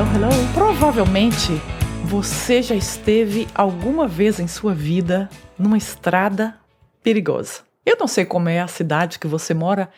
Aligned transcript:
Hello, 0.00 0.14
hello. 0.14 0.52
Provavelmente 0.54 1.60
você 2.06 2.62
já 2.62 2.74
esteve 2.74 3.46
alguma 3.54 4.08
vez 4.08 4.40
em 4.40 4.48
sua 4.48 4.72
vida 4.72 5.28
numa 5.58 5.76
estrada 5.76 6.58
perigosa. 7.02 7.60
Eu 7.84 7.98
não 8.00 8.06
sei 8.06 8.24
como 8.24 8.48
é 8.48 8.60
a 8.60 8.66
cidade 8.66 9.18
que 9.18 9.26
você 9.26 9.52
mora, 9.52 9.90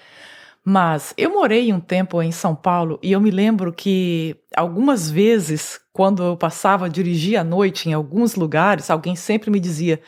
mas 0.65 1.15
eu 1.17 1.31
morei 1.31 1.73
um 1.73 1.79
tempo 1.79 2.21
em 2.21 2.33
São 2.33 2.53
Paulo 2.53 2.99
e 3.01 3.13
eu 3.13 3.21
me 3.21 3.31
lembro 3.31 3.73
que 3.73 4.35
algumas 4.57 5.09
vezes, 5.09 5.81
quando 5.93 6.25
eu 6.25 6.37
passava 6.37 6.87
a 6.87 6.89
dirigir 6.89 7.39
à 7.39 7.45
noite 7.45 7.89
em 7.89 7.93
alguns 7.93 8.35
lugares, 8.35 8.91
alguém 8.91 9.15
sempre 9.15 9.53
me 9.53 9.61
dizia: 9.61 10.01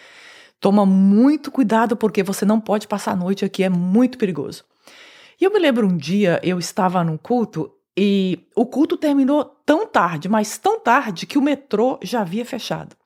toma 0.59 0.85
muito 0.85 1.53
cuidado 1.53 1.97
porque 1.97 2.25
você 2.25 2.45
não 2.45 2.59
pode 2.59 2.89
passar 2.89 3.13
a 3.13 3.17
noite 3.17 3.45
aqui, 3.45 3.63
é 3.63 3.69
muito 3.69 4.19
perigoso. 4.19 4.65
E 5.41 5.45
eu 5.45 5.53
me 5.53 5.61
lembro 5.61 5.87
um 5.87 5.97
dia, 5.97 6.41
eu 6.43 6.59
estava 6.59 7.05
num 7.05 7.17
culto 7.17 7.71
e 7.97 8.41
o 8.57 8.67
culto 8.67 8.97
terminou 8.97 9.45
tão 9.65 9.87
tarde, 9.87 10.29
mas 10.29 10.59
tão 10.59 10.81
tarde 10.81 11.27
que 11.27 11.39
o 11.39 11.43
metrô 11.43 11.99
já 12.03 12.21
havia 12.21 12.45
fechado. 12.45 12.97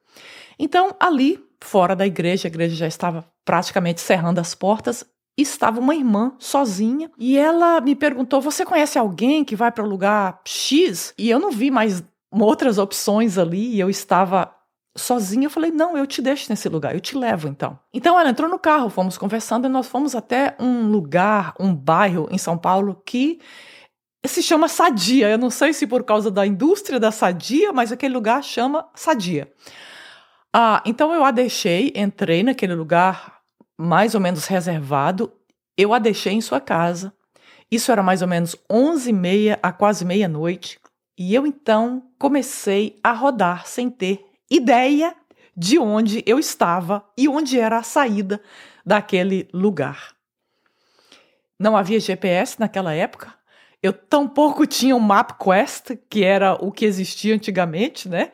Então, 0.59 0.95
ali, 0.98 1.38
fora 1.60 1.95
da 1.95 2.06
igreja, 2.06 2.48
a 2.48 2.51
igreja 2.51 2.74
já 2.74 2.87
estava 2.87 3.24
praticamente 3.45 4.01
cerrando 4.01 4.38
as 4.38 4.55
portas, 4.55 5.05
estava 5.37 5.79
uma 5.79 5.95
irmã 5.95 6.32
sozinha 6.38 7.10
e 7.19 7.38
ela 7.38 7.80
me 7.80 7.95
perguntou: 7.95 8.41
Você 8.41 8.65
conhece 8.65 8.98
alguém 8.98 9.45
que 9.45 9.55
vai 9.55 9.70
para 9.70 9.84
o 9.84 9.88
lugar 9.88 10.41
X? 10.45 11.15
E 11.16 11.30
eu 11.30 11.38
não 11.38 11.51
vi 11.51 11.70
mais 11.70 12.02
outras 12.30 12.79
opções 12.79 13.38
ali 13.38 13.74
e 13.74 13.80
eu 13.80 13.88
estava 13.88 14.52
sozinha. 14.96 15.46
Eu 15.46 15.51
falei: 15.51 15.70
Não, 15.70 15.96
eu 15.96 16.07
te 16.07 16.20
deixo 16.20 16.51
nesse 16.51 16.68
lugar, 16.68 16.95
eu 16.95 17.01
te 17.01 17.16
levo 17.16 17.46
então. 17.46 17.79
Então 17.95 18.18
ela 18.18 18.30
entrou 18.30 18.51
no 18.51 18.59
carro, 18.59 18.91
fomos 18.91 19.16
conversando 19.16 19.66
e 19.66 19.70
nós 19.70 19.87
fomos 19.87 20.15
até 20.15 20.57
um 20.59 20.91
lugar, 20.91 21.55
um 21.60 21.74
bairro 21.74 22.27
em 22.30 22.38
São 22.38 22.59
Paulo 22.59 23.01
que 23.07 23.38
se 24.27 24.43
chama 24.43 24.69
Sadia. 24.69 25.29
Eu 25.29 25.39
não 25.39 25.51
sei 25.51 25.73
se 25.73 25.87
por 25.87 26.05
causa 26.05 26.31
da 26.31 26.47
indústria 26.47 26.99
da 26.99 27.11
Sadia, 27.11 27.73
mas 27.73 27.93
aquele 27.93 28.15
lugar 28.15 28.43
chama 28.43 28.88
Sadia. 28.95 29.52
Ah, 30.52 30.83
então 30.85 31.13
eu 31.13 31.25
a 31.25 31.30
deixei, 31.30 31.93
entrei 31.95 32.43
naquele 32.43 32.75
lugar 32.75 33.38
mais 33.77 34.15
ou 34.15 34.21
menos 34.21 34.47
reservado, 34.47 35.33
eu 35.77 35.95
a 35.95 35.99
deixei 36.01 36.33
em 36.33 36.41
sua 36.41 36.60
casa. 36.60 37.13
Isso 37.71 37.93
era 37.93 38.02
mais 38.02 38.23
ou 38.23 38.29
menos 38.29 38.57
onze 38.69 39.10
e 39.10 39.13
meia 39.13 39.59
a 39.63 39.71
quase 39.71 40.05
meia-noite. 40.05 40.80
E 41.16 41.35
eu 41.35 41.47
então 41.47 42.10
comecei 42.19 42.99
a 43.03 43.13
rodar 43.13 43.66
sem 43.66 43.91
ter 43.91 44.25
ideia 44.51 45.15
de 45.57 45.79
onde 45.79 46.23
eu 46.27 46.38
estava 46.38 47.05
e 47.16 47.29
onde 47.29 47.59
era 47.59 47.79
a 47.79 47.82
saída 47.82 48.41
daquele 48.85 49.49
lugar. 49.53 50.15
Não 51.59 51.77
havia 51.77 52.01
GPS 52.01 52.59
naquela 52.59 52.95
época. 52.95 53.38
Eu 53.82 53.93
tampouco 53.93 54.66
tinha 54.66 54.96
um 54.96 55.01
MapQuest, 55.01 55.96
que 56.10 56.24
era 56.24 56.54
o 56.54 56.73
que 56.73 56.84
existia 56.84 57.34
antigamente, 57.34 58.09
né? 58.09 58.32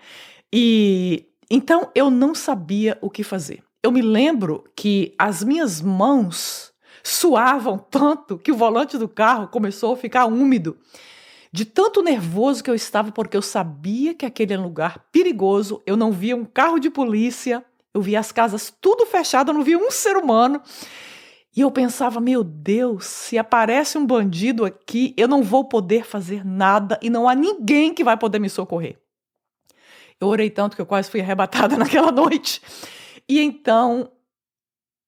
E 0.52 1.26
então 1.50 1.90
eu 1.94 2.10
não 2.10 2.34
sabia 2.34 2.96
o 3.00 3.10
que 3.10 3.22
fazer 3.22 3.62
eu 3.84 3.92
me 3.92 4.00
lembro 4.00 4.64
que 4.74 5.14
as 5.18 5.44
minhas 5.44 5.82
mãos 5.82 6.72
suavam 7.02 7.76
tanto 7.76 8.38
que 8.38 8.50
o 8.50 8.56
volante 8.56 8.96
do 8.96 9.06
carro 9.06 9.46
começou 9.48 9.92
a 9.92 9.96
ficar 9.96 10.24
úmido. 10.24 10.78
De 11.52 11.66
tanto 11.66 12.02
nervoso 12.02 12.64
que 12.64 12.70
eu 12.70 12.74
estava, 12.74 13.12
porque 13.12 13.36
eu 13.36 13.42
sabia 13.42 14.14
que 14.14 14.24
aquele 14.24 14.54
era 14.54 14.62
um 14.62 14.64
lugar 14.64 15.04
perigoso, 15.12 15.82
eu 15.84 15.98
não 15.98 16.10
via 16.10 16.34
um 16.34 16.46
carro 16.46 16.78
de 16.78 16.88
polícia, 16.88 17.62
eu 17.92 18.00
via 18.00 18.18
as 18.18 18.32
casas 18.32 18.72
tudo 18.80 19.04
fechado, 19.04 19.50
eu 19.50 19.54
não 19.54 19.62
via 19.62 19.76
um 19.76 19.90
ser 19.90 20.16
humano. 20.16 20.62
E 21.56 21.60
eu 21.60 21.70
pensava, 21.70 22.20
meu 22.20 22.42
Deus, 22.42 23.06
se 23.06 23.38
aparece 23.38 23.96
um 23.96 24.04
bandido 24.04 24.64
aqui, 24.64 25.14
eu 25.16 25.28
não 25.28 25.42
vou 25.42 25.64
poder 25.64 26.04
fazer 26.04 26.44
nada 26.44 26.98
e 27.00 27.08
não 27.08 27.28
há 27.28 27.34
ninguém 27.34 27.94
que 27.94 28.02
vai 28.02 28.16
poder 28.16 28.40
me 28.40 28.50
socorrer. 28.50 28.98
Eu 30.20 30.28
orei 30.28 30.50
tanto 30.50 30.74
que 30.74 30.82
eu 30.82 30.86
quase 30.86 31.10
fui 31.10 31.20
arrebatada 31.20 31.76
naquela 31.78 32.10
noite. 32.10 32.60
E 33.28 33.40
então, 33.40 34.10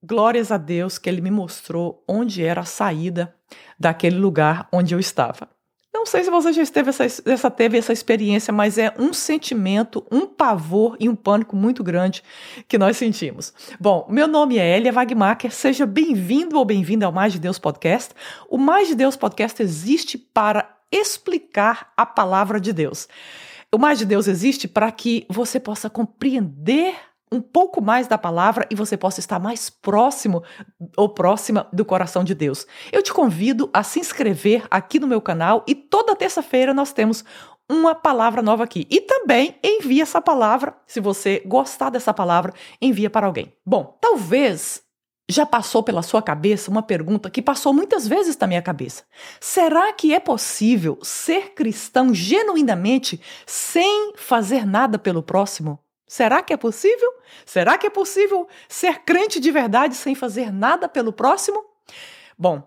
glórias 0.02 0.52
a 0.52 0.56
Deus 0.56 0.98
que 0.98 1.08
ele 1.08 1.20
me 1.20 1.30
mostrou 1.30 2.04
onde 2.08 2.44
era 2.44 2.60
a 2.60 2.64
saída 2.64 3.34
daquele 3.78 4.16
lugar 4.16 4.68
onde 4.72 4.94
eu 4.94 5.00
estava. 5.00 5.55
Não 6.06 6.10
sei 6.12 6.22
se 6.22 6.30
você 6.30 6.52
já 6.52 6.62
esteve 6.62 6.90
essa, 6.90 7.04
essa, 7.04 7.50
teve 7.50 7.76
essa 7.76 7.92
experiência, 7.92 8.52
mas 8.52 8.78
é 8.78 8.94
um 8.96 9.12
sentimento, 9.12 10.06
um 10.08 10.24
pavor 10.24 10.96
e 11.00 11.08
um 11.08 11.16
pânico 11.16 11.56
muito 11.56 11.82
grande 11.82 12.22
que 12.68 12.78
nós 12.78 12.96
sentimos. 12.96 13.52
Bom, 13.80 14.06
meu 14.08 14.28
nome 14.28 14.56
é 14.56 14.76
Elia 14.76 14.92
Wagmacher, 14.92 15.50
seja 15.50 15.84
bem-vindo 15.84 16.56
ou 16.56 16.64
bem-vinda 16.64 17.06
ao 17.06 17.10
Mais 17.10 17.32
de 17.32 17.40
Deus 17.40 17.58
Podcast. 17.58 18.14
O 18.48 18.56
Mais 18.56 18.86
de 18.86 18.94
Deus 18.94 19.16
Podcast 19.16 19.60
existe 19.60 20.16
para 20.16 20.76
explicar 20.92 21.92
a 21.96 22.06
palavra 22.06 22.60
de 22.60 22.72
Deus. 22.72 23.08
O 23.72 23.76
Mais 23.76 23.98
de 23.98 24.04
Deus 24.04 24.28
existe 24.28 24.68
para 24.68 24.92
que 24.92 25.26
você 25.28 25.58
possa 25.58 25.90
compreender 25.90 26.94
um 27.30 27.40
pouco 27.40 27.80
mais 27.80 28.06
da 28.06 28.16
palavra 28.16 28.66
e 28.70 28.74
você 28.74 28.96
possa 28.96 29.20
estar 29.20 29.38
mais 29.38 29.68
próximo 29.68 30.42
ou 30.96 31.08
próxima 31.08 31.68
do 31.72 31.84
coração 31.84 32.22
de 32.22 32.34
Deus. 32.34 32.66
Eu 32.92 33.02
te 33.02 33.12
convido 33.12 33.68
a 33.72 33.82
se 33.82 33.98
inscrever 33.98 34.66
aqui 34.70 35.00
no 35.00 35.06
meu 35.06 35.20
canal 35.20 35.64
e 35.66 35.74
toda 35.74 36.16
terça-feira 36.16 36.72
nós 36.72 36.92
temos 36.92 37.24
uma 37.68 37.94
palavra 37.94 38.42
nova 38.42 38.64
aqui. 38.64 38.86
E 38.88 39.00
também 39.00 39.58
envia 39.62 40.04
essa 40.04 40.20
palavra, 40.20 40.76
se 40.86 41.00
você 41.00 41.42
gostar 41.44 41.90
dessa 41.90 42.14
palavra, 42.14 42.52
envia 42.80 43.10
para 43.10 43.26
alguém. 43.26 43.52
Bom, 43.64 43.98
talvez 44.00 44.82
já 45.28 45.44
passou 45.44 45.82
pela 45.82 46.02
sua 46.02 46.22
cabeça 46.22 46.70
uma 46.70 46.82
pergunta 46.82 47.28
que 47.28 47.42
passou 47.42 47.72
muitas 47.74 48.06
vezes 48.06 48.38
na 48.38 48.46
minha 48.46 48.62
cabeça. 48.62 49.02
Será 49.40 49.92
que 49.92 50.14
é 50.14 50.20
possível 50.20 50.98
ser 51.02 51.54
cristão 51.54 52.14
genuinamente 52.14 53.20
sem 53.44 54.12
fazer 54.16 54.64
nada 54.64 54.98
pelo 54.98 55.22
próximo? 55.22 55.80
Será 56.06 56.42
que 56.42 56.52
é 56.52 56.56
possível? 56.56 57.12
Será 57.44 57.76
que 57.76 57.86
é 57.86 57.90
possível 57.90 58.46
ser 58.68 59.00
crente 59.00 59.40
de 59.40 59.50
verdade 59.50 59.94
sem 59.94 60.14
fazer 60.14 60.52
nada 60.52 60.88
pelo 60.88 61.12
próximo? 61.12 61.64
Bom, 62.38 62.62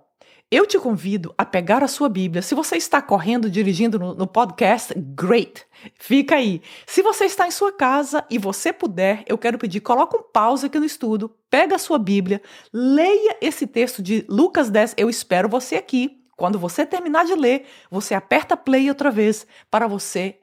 eu 0.51 0.66
te 0.66 0.79
convido 0.79 1.33
a 1.38 1.45
pegar 1.45 1.83
a 1.83 1.88
sua 1.88 2.09
Bíblia. 2.09 2.41
Se 2.41 2.55
você 2.55 2.75
está 2.75 3.01
correndo, 3.01 3.50
dirigindo 3.50 4.00
no, 4.00 4.16
no, 4.16 4.25
podcast, 4.25 4.94
great! 4.97 5.63
Fica 5.94 6.35
aí. 6.35 6.61
Se 6.88 7.03
você 7.03 7.25
está 7.25 7.47
em 7.47 7.51
sua 7.51 7.72
casa 7.72 8.25
e 8.29 8.39
você 8.39 8.73
puder, 8.73 9.23
eu 9.27 9.38
quero 9.38 9.59
pedir, 9.59 9.79
coloca 9.79 10.17
um 10.17 10.23
pause 10.23 10.66
aqui 10.66 10.79
no 10.79 10.85
estudo, 10.85 11.33
pega 11.50 11.75
a 11.75 11.79
sua 11.79 12.00
Bíblia, 12.00 12.41
leia 12.73 13.38
esse 13.39 13.67
texto 13.67 14.01
de 14.01 14.25
Lucas 14.27 14.71
10. 14.71 14.95
Eu 14.97 15.09
espero 15.09 15.47
você 15.47 15.75
aqui. 15.75 16.19
Quando 16.35 16.57
você 16.57 16.85
terminar 16.85 17.25
de 17.25 17.35
ler, 17.35 17.66
você 17.91 18.16
aperta 18.16 18.57
play 18.57 18.89
outra 18.89 19.11
vez 19.11 19.45
para 19.69 19.88
você 19.88 20.39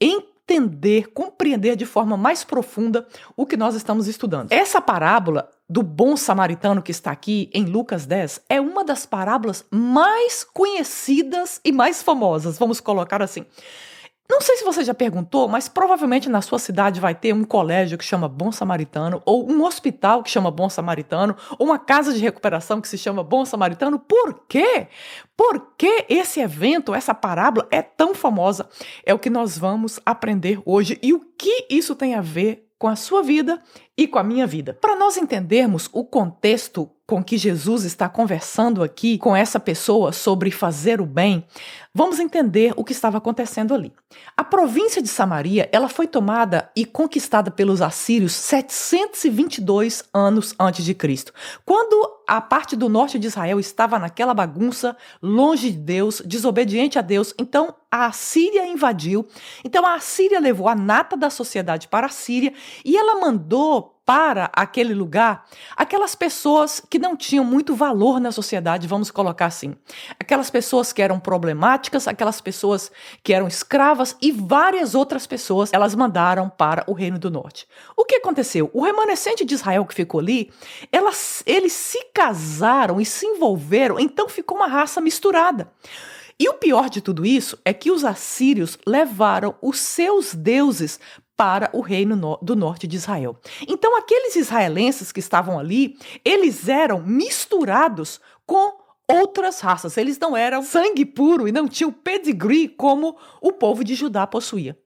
entender 0.00 0.29
entender, 0.50 1.12
compreender 1.12 1.76
de 1.76 1.86
forma 1.86 2.16
mais 2.16 2.42
profunda 2.42 3.06
o 3.36 3.46
que 3.46 3.56
nós 3.56 3.76
estamos 3.76 4.08
estudando. 4.08 4.50
Essa 4.50 4.80
parábola 4.80 5.48
do 5.68 5.82
bom 5.82 6.16
samaritano 6.16 6.82
que 6.82 6.90
está 6.90 7.12
aqui 7.12 7.48
em 7.54 7.64
Lucas 7.64 8.04
10 8.04 8.42
é 8.48 8.60
uma 8.60 8.84
das 8.84 9.06
parábolas 9.06 9.64
mais 9.70 10.42
conhecidas 10.42 11.60
e 11.64 11.70
mais 11.70 12.02
famosas, 12.02 12.58
vamos 12.58 12.80
colocar 12.80 13.22
assim. 13.22 13.46
Não 14.30 14.40
sei 14.40 14.56
se 14.58 14.64
você 14.64 14.84
já 14.84 14.94
perguntou, 14.94 15.48
mas 15.48 15.68
provavelmente 15.68 16.28
na 16.28 16.40
sua 16.40 16.60
cidade 16.60 17.00
vai 17.00 17.16
ter 17.16 17.34
um 17.34 17.42
colégio 17.42 17.98
que 17.98 18.04
chama 18.04 18.28
Bom 18.28 18.52
Samaritano, 18.52 19.20
ou 19.26 19.50
um 19.50 19.64
hospital 19.64 20.22
que 20.22 20.30
chama 20.30 20.52
Bom 20.52 20.70
Samaritano, 20.70 21.36
ou 21.58 21.66
uma 21.66 21.80
casa 21.80 22.12
de 22.12 22.20
recuperação 22.20 22.80
que 22.80 22.86
se 22.86 22.96
chama 22.96 23.24
Bom 23.24 23.44
Samaritano. 23.44 23.98
Por 23.98 24.46
quê? 24.48 24.86
Por 25.36 25.74
que 25.76 26.06
esse 26.08 26.38
evento, 26.38 26.94
essa 26.94 27.12
parábola 27.12 27.66
é 27.72 27.82
tão 27.82 28.14
famosa? 28.14 28.68
É 29.04 29.12
o 29.12 29.18
que 29.18 29.28
nós 29.28 29.58
vamos 29.58 29.98
aprender 30.06 30.62
hoje 30.64 30.96
e 31.02 31.12
o 31.12 31.18
que 31.36 31.66
isso 31.68 31.96
tem 31.96 32.14
a 32.14 32.20
ver 32.20 32.70
com 32.78 32.86
a 32.86 32.94
sua 32.94 33.24
vida 33.24 33.60
e 33.98 34.06
com 34.06 34.20
a 34.20 34.22
minha 34.22 34.46
vida. 34.46 34.78
Para 34.80 34.94
nós 34.94 35.16
entendermos 35.16 35.90
o 35.92 36.04
contexto 36.04 36.88
com 37.10 37.24
que 37.24 37.36
Jesus 37.36 37.82
está 37.82 38.08
conversando 38.08 38.84
aqui 38.84 39.18
com 39.18 39.34
essa 39.34 39.58
pessoa 39.58 40.12
sobre 40.12 40.48
fazer 40.52 41.00
o 41.00 41.04
bem, 41.04 41.44
vamos 41.92 42.20
entender 42.20 42.72
o 42.76 42.84
que 42.84 42.92
estava 42.92 43.18
acontecendo 43.18 43.74
ali. 43.74 43.92
A 44.36 44.44
província 44.44 45.02
de 45.02 45.08
Samaria, 45.08 45.68
ela 45.72 45.88
foi 45.88 46.06
tomada 46.06 46.70
e 46.76 46.86
conquistada 46.86 47.50
pelos 47.50 47.82
assírios 47.82 48.32
722 48.34 50.04
anos 50.14 50.54
antes 50.56 50.84
de 50.84 50.94
Cristo. 50.94 51.32
Quando 51.66 52.20
a 52.28 52.40
parte 52.40 52.76
do 52.76 52.88
norte 52.88 53.18
de 53.18 53.26
Israel 53.26 53.58
estava 53.58 53.98
naquela 53.98 54.32
bagunça, 54.32 54.96
longe 55.20 55.72
de 55.72 55.78
Deus, 55.78 56.22
desobediente 56.24 56.96
a 56.96 57.02
Deus, 57.02 57.34
então 57.36 57.74
a 57.90 58.06
Assíria 58.06 58.64
invadiu. 58.68 59.26
Então 59.64 59.84
a 59.84 59.94
Assíria 59.94 60.38
levou 60.38 60.68
a 60.68 60.76
nata 60.76 61.16
da 61.16 61.28
sociedade 61.28 61.88
para 61.88 62.06
a 62.06 62.10
Síria 62.10 62.54
e 62.84 62.96
ela 62.96 63.18
mandou 63.18 63.99
para 64.10 64.50
aquele 64.52 64.92
lugar 64.92 65.46
aquelas 65.76 66.16
pessoas 66.16 66.82
que 66.90 66.98
não 66.98 67.16
tinham 67.16 67.44
muito 67.44 67.76
valor 67.76 68.18
na 68.18 68.32
sociedade, 68.32 68.88
vamos 68.88 69.08
colocar 69.08 69.46
assim. 69.46 69.76
Aquelas 70.18 70.50
pessoas 70.50 70.92
que 70.92 71.00
eram 71.00 71.20
problemáticas, 71.20 72.08
aquelas 72.08 72.40
pessoas 72.40 72.90
que 73.22 73.32
eram 73.32 73.46
escravas 73.46 74.16
e 74.20 74.32
várias 74.32 74.96
outras 74.96 75.28
pessoas 75.28 75.72
elas 75.72 75.94
mandaram 75.94 76.50
para 76.50 76.82
o 76.88 76.92
Reino 76.92 77.20
do 77.20 77.30
Norte. 77.30 77.68
O 77.96 78.04
que 78.04 78.16
aconteceu? 78.16 78.68
O 78.74 78.82
remanescente 78.82 79.44
de 79.44 79.54
Israel 79.54 79.86
que 79.86 79.94
ficou 79.94 80.18
ali, 80.18 80.50
elas, 80.90 81.44
eles 81.46 81.72
se 81.72 82.06
casaram 82.12 83.00
e 83.00 83.06
se 83.06 83.24
envolveram, 83.24 84.00
então 84.00 84.28
ficou 84.28 84.56
uma 84.56 84.66
raça 84.66 85.00
misturada. 85.00 85.70
E 86.36 86.48
o 86.48 86.54
pior 86.54 86.88
de 86.88 87.00
tudo 87.00 87.24
isso 87.24 87.56
é 87.64 87.72
que 87.72 87.92
os 87.92 88.02
assírios 88.02 88.76
levaram 88.84 89.54
os 89.62 89.78
seus 89.78 90.34
deuses 90.34 90.98
para 91.40 91.70
o 91.72 91.80
reino 91.80 92.38
do 92.42 92.54
norte 92.54 92.86
de 92.86 92.96
Israel. 92.96 93.34
Então, 93.66 93.96
aqueles 93.96 94.36
israelenses 94.36 95.10
que 95.10 95.20
estavam 95.20 95.58
ali, 95.58 95.96
eles 96.22 96.68
eram 96.68 97.00
misturados 97.00 98.20
com 98.44 98.78
outras 99.08 99.58
raças. 99.60 99.96
Eles 99.96 100.18
não 100.18 100.36
eram 100.36 100.62
sangue 100.62 101.06
puro 101.06 101.48
e 101.48 101.52
não 101.52 101.66
tinham 101.66 101.90
pedigree 101.90 102.68
como 102.68 103.16
o 103.40 103.52
povo 103.52 103.82
de 103.82 103.94
Judá 103.94 104.26
possuía. 104.26 104.78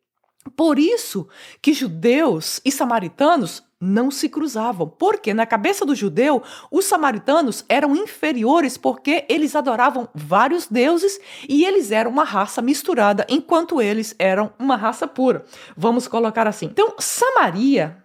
Por 0.55 0.79
isso 0.79 1.27
que 1.61 1.73
judeus 1.73 2.61
e 2.65 2.71
samaritanos 2.71 3.61
não 3.85 4.11
se 4.11 4.29
cruzavam, 4.29 4.89
porque 4.89 5.35
na 5.35 5.45
cabeça 5.45 5.85
do 5.85 5.95
judeu, 5.95 6.43
os 6.71 6.87
samaritanos 6.87 7.65
eram 7.69 7.95
inferiores 7.95 8.77
porque 8.77 9.25
eles 9.29 9.55
adoravam 9.55 10.09
vários 10.15 10.67
deuses 10.67 11.21
e 11.49 11.65
eles 11.65 11.91
eram 11.91 12.11
uma 12.11 12.25
raça 12.25 12.63
misturada, 12.63 13.27
enquanto 13.29 13.81
eles 13.81 14.15
eram 14.19 14.53
uma 14.59 14.77
raça 14.77 15.07
pura. 15.07 15.45
Vamos 15.77 16.09
colocar 16.09 16.49
assim. 16.49 16.67
Então, 16.67 16.95
Samaria 16.99 18.03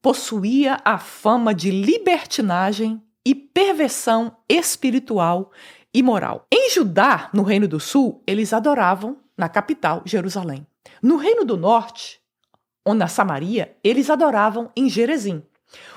possuía 0.00 0.78
a 0.84 0.98
fama 0.98 1.52
de 1.52 1.70
libertinagem 1.70 3.02
e 3.24 3.34
perversão 3.34 4.36
espiritual 4.48 5.50
e 5.92 6.02
moral. 6.02 6.46
Em 6.52 6.70
Judá, 6.70 7.28
no 7.32 7.42
Reino 7.42 7.66
do 7.66 7.80
Sul, 7.80 8.22
eles 8.26 8.52
adoravam 8.52 9.16
na 9.36 9.48
capital, 9.48 10.02
Jerusalém. 10.04 10.64
No 11.02 11.16
Reino 11.16 11.44
do 11.44 11.56
Norte, 11.56 12.20
ou 12.86 12.94
na 12.94 13.08
Samaria, 13.08 13.76
eles 13.82 14.08
adoravam 14.08 14.70
em 14.76 14.88
Jerezim. 14.88 15.42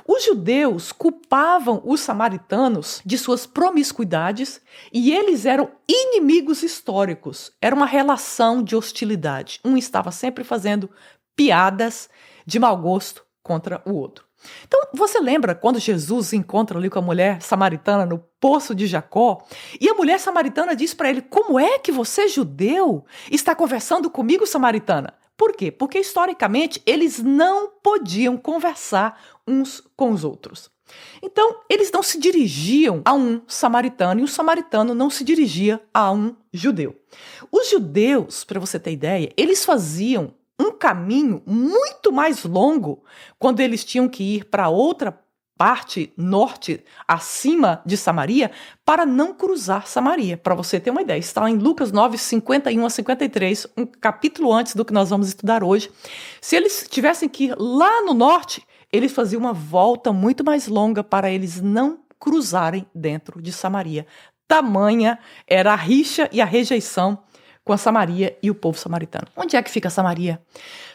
Os 0.07 0.25
judeus 0.25 0.91
culpavam 0.91 1.80
os 1.86 2.00
samaritanos 2.00 3.00
de 3.06 3.15
suas 3.15 3.45
promiscuidades 3.45 4.59
e 4.91 5.13
eles 5.13 5.45
eram 5.45 5.69
inimigos 5.88 6.63
históricos. 6.63 7.51
Era 7.62 7.75
uma 7.75 7.86
relação 7.86 8.63
de 8.63 8.75
hostilidade. 8.75 9.59
Um 9.63 9.77
estava 9.77 10.12
sempre 10.12 10.44
fazendo 10.44 10.89
piadas 11.36 12.09
de 12.44 12.57
mau 12.57 12.75
gosto 12.75 13.24
contra 13.44 13.83
o 13.85 13.94
outro. 13.94 14.25
Então, 14.68 14.80
você 14.94 15.19
lembra 15.19 15.53
quando 15.53 15.80
Jesus 15.80 16.27
se 16.27 16.38
encontra 16.38 16.80
ali 16.80 16.89
com 16.89 16.97
a 16.97 17.03
mulher 17.03 17.42
samaritana 17.42 18.06
no 18.06 18.18
poço 18.39 18.74
de 18.74 18.88
Jacó? 18.88 19.45
E 19.80 19.88
a 19.89 19.94
mulher 19.94 20.19
samaritana 20.19 20.75
diz 20.75 20.94
para 20.94 21.09
ele: 21.09 21.21
Como 21.21 21.59
é 21.59 21.77
que 21.77 21.92
você, 21.92 22.27
judeu, 22.27 23.06
está 23.30 23.53
conversando 23.53 24.09
comigo, 24.09 24.47
samaritana? 24.47 25.13
Por 25.39 25.53
quê? 25.53 25.71
Porque 25.71 25.97
historicamente 25.97 26.81
eles 26.86 27.18
não 27.19 27.69
podiam 27.81 28.36
conversar 28.36 29.18
uns 29.47 29.81
com 29.95 30.12
os 30.12 30.25
outros. 30.25 30.69
Então, 31.24 31.62
eles 31.69 31.89
não 31.94 32.03
se 32.03 32.19
dirigiam 32.19 33.01
a 33.06 33.13
um 33.13 33.41
samaritano 33.47 34.19
e 34.19 34.24
o 34.24 34.27
samaritano 34.27 34.94
não 34.94 35.09
se 35.09 35.24
dirigia 35.24 35.81
a 35.94 36.12
um 36.12 36.36
judeu. 36.51 36.94
Os 37.50 37.69
judeus, 37.69 38.44
para 38.44 38.59
você 38.59 38.77
ter 38.77 38.91
ideia, 38.91 39.31
eles 39.38 39.63
faziam 39.63 40.33
um 40.59 40.74
caminho 40.74 41.42
muito 41.45 42.12
mais 42.12 42.44
longo 42.44 43.01
quando 43.38 43.62
eles 43.62 43.85
tinham 43.85 44.09
que 44.09 44.35
ir 44.35 44.44
para 44.44 44.68
outra 44.68 45.18
parte 45.59 46.13
norte, 46.15 46.81
acima 47.06 47.81
de 47.85 47.97
Samaria, 47.97 48.50
para 48.85 49.06
não 49.06 49.33
cruzar 49.33 49.88
Samaria. 49.88 50.38
Para 50.38 50.56
você 50.56 50.79
ter 50.79 50.89
uma 50.89 51.01
ideia, 51.01 51.19
está 51.19 51.50
em 51.50 51.57
Lucas 51.57 51.91
9, 51.91 52.17
51 52.17 52.85
a 52.85 52.89
53, 52.89 53.67
um 53.75 53.85
capítulo 53.85 54.53
antes 54.53 54.73
do 54.73 54.85
que 54.85 54.94
nós 54.94 55.09
vamos 55.09 55.27
estudar 55.27 55.61
hoje. 55.61 55.91
Se 56.39 56.56
eles 56.56 56.88
tivessem 56.89 57.27
que 57.27 57.47
ir 57.47 57.56
lá 57.59 58.03
no 58.03 58.13
norte, 58.13 58.65
eles 58.89 59.11
faziam 59.11 59.41
uma 59.41 59.51
volta 59.51 60.13
muito 60.13 60.45
mais 60.45 60.65
longa 60.65 61.03
para 61.03 61.29
eles 61.29 61.59
não 61.59 62.00
cruzarem 62.17 62.88
dentro 62.95 63.41
de 63.41 63.51
Samaria. 63.51 64.07
Tamanha 64.47 65.19
era 65.45 65.73
a 65.73 65.75
rixa 65.75 66.29
e 66.31 66.39
a 66.39 66.45
rejeição 66.45 67.21
com 67.65 67.73
a 67.73 67.77
Samaria 67.77 68.38
e 68.41 68.50
o 68.50 68.56
povo 68.56 68.79
samaritano. 68.79 69.27
Onde 69.35 69.57
é 69.57 69.61
que 69.61 69.69
fica 69.69 69.89
Samaria? 69.89 70.41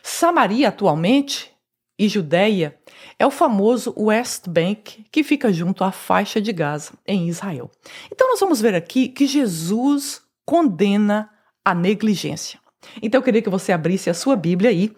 Samaria, 0.03 0.71
atualmente, 0.71 1.54
e 1.99 2.09
Judéia 2.09 2.77
é 3.19 3.27
o 3.27 3.31
famoso 3.31 3.95
West 3.97 4.49
Bank, 4.49 5.07
que 5.13 5.23
fica 5.23 5.53
junto 5.53 5.85
à 5.85 5.93
faixa 5.93 6.41
de 6.41 6.53
Gaza, 6.53 6.93
em 7.07 7.29
Israel. 7.29 7.71
Então, 8.11 8.29
nós 8.29 8.41
vamos 8.41 8.61
ver 8.61 8.75
aqui 8.75 9.09
que 9.09 9.27
Jesus 9.27 10.23
condena 10.45 11.31
a 11.65 11.75
negligência. 11.75 12.59
Então, 13.01 13.21
eu 13.21 13.23
queria 13.23 13.43
que 13.43 13.51
você 13.51 13.73
abrisse 13.73 14.11
a 14.11 14.15
sua 14.15 14.35
Bíblia 14.35 14.71
aí. 14.71 14.95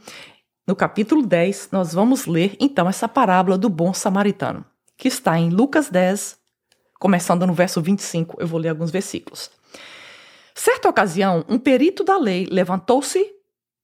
No 0.66 0.74
capítulo 0.74 1.24
10, 1.24 1.68
nós 1.70 1.92
vamos 1.92 2.26
ler 2.26 2.56
então 2.58 2.88
essa 2.88 3.06
parábola 3.06 3.56
do 3.56 3.68
bom 3.68 3.92
samaritano, 3.92 4.64
que 4.96 5.06
está 5.06 5.38
em 5.38 5.50
Lucas 5.50 5.90
10, 5.90 6.38
começando 6.98 7.46
no 7.46 7.52
verso 7.52 7.80
25. 7.80 8.36
Eu 8.40 8.46
vou 8.48 8.58
ler 8.58 8.70
alguns 8.70 8.90
versículos. 8.90 9.50
Certa 10.54 10.88
ocasião, 10.88 11.44
um 11.48 11.58
perito 11.58 12.02
da 12.02 12.18
lei 12.18 12.48
levantou-se 12.50 13.35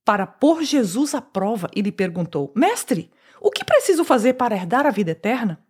para 0.04 0.26
pôr 0.26 0.62
Jesus 0.62 1.14
à 1.14 1.20
prova 1.20 1.68
e 1.74 1.82
lhe 1.82 1.92
perguntou: 1.92 2.52
Mestre, 2.54 3.10
o 3.40 3.50
que 3.50 3.64
preciso 3.64 4.04
fazer 4.04 4.34
para 4.34 4.54
herdar 4.54 4.86
a 4.86 4.90
vida 4.90 5.10
eterna? 5.10 5.62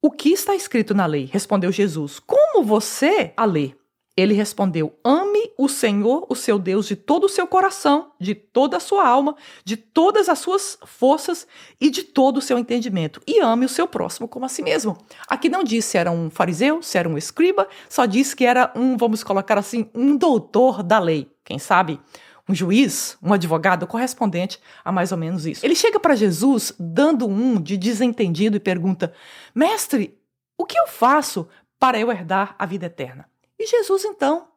O 0.00 0.10
que 0.10 0.30
está 0.30 0.54
escrito 0.54 0.94
na 0.94 1.06
lei? 1.06 1.28
Respondeu 1.32 1.72
Jesus. 1.72 2.18
Como 2.18 2.62
você 2.62 3.32
a 3.36 3.44
lê? 3.44 3.74
Ele 4.16 4.34
respondeu: 4.34 4.96
Ame 5.02 5.50
o 5.58 5.68
Senhor, 5.68 6.26
o 6.28 6.36
seu 6.36 6.58
Deus, 6.58 6.86
de 6.86 6.94
todo 6.94 7.24
o 7.24 7.28
seu 7.28 7.46
coração, 7.46 8.12
de 8.20 8.34
toda 8.34 8.76
a 8.76 8.80
sua 8.80 9.06
alma, 9.06 9.34
de 9.64 9.76
todas 9.76 10.28
as 10.28 10.38
suas 10.38 10.78
forças 10.84 11.46
e 11.80 11.90
de 11.90 12.04
todo 12.04 12.36
o 12.36 12.42
seu 12.42 12.58
entendimento. 12.58 13.20
E 13.26 13.40
ame 13.40 13.66
o 13.66 13.68
seu 13.68 13.88
próximo 13.88 14.28
como 14.28 14.46
a 14.46 14.48
si 14.48 14.62
mesmo. 14.62 14.96
Aqui 15.26 15.48
não 15.48 15.64
diz 15.64 15.84
se 15.84 15.98
era 15.98 16.10
um 16.10 16.30
fariseu, 16.30 16.80
se 16.80 16.96
era 16.96 17.08
um 17.08 17.18
escriba, 17.18 17.66
só 17.88 18.06
diz 18.06 18.34
que 18.34 18.44
era 18.44 18.72
um, 18.76 18.96
vamos 18.96 19.24
colocar 19.24 19.58
assim, 19.58 19.90
um 19.94 20.16
doutor 20.16 20.82
da 20.82 20.98
lei. 20.98 21.28
Quem 21.44 21.58
sabe? 21.58 22.00
Um 22.48 22.54
juiz, 22.54 23.16
um 23.22 23.32
advogado 23.32 23.86
correspondente 23.86 24.60
a 24.84 24.92
mais 24.92 25.12
ou 25.12 25.18
menos 25.18 25.46
isso. 25.46 25.64
Ele 25.64 25.74
chega 25.74 25.98
para 25.98 26.14
Jesus 26.14 26.74
dando 26.78 27.26
um 27.26 27.60
de 27.60 27.76
desentendido 27.76 28.56
e 28.56 28.60
pergunta: 28.60 29.12
Mestre, 29.54 30.18
o 30.58 30.66
que 30.66 30.78
eu 30.78 30.86
faço 30.86 31.48
para 31.78 31.98
eu 31.98 32.10
herdar 32.10 32.54
a 32.58 32.66
vida 32.66 32.86
eterna? 32.86 33.28
E 33.58 33.66
Jesus, 33.66 34.04
então, 34.04 34.48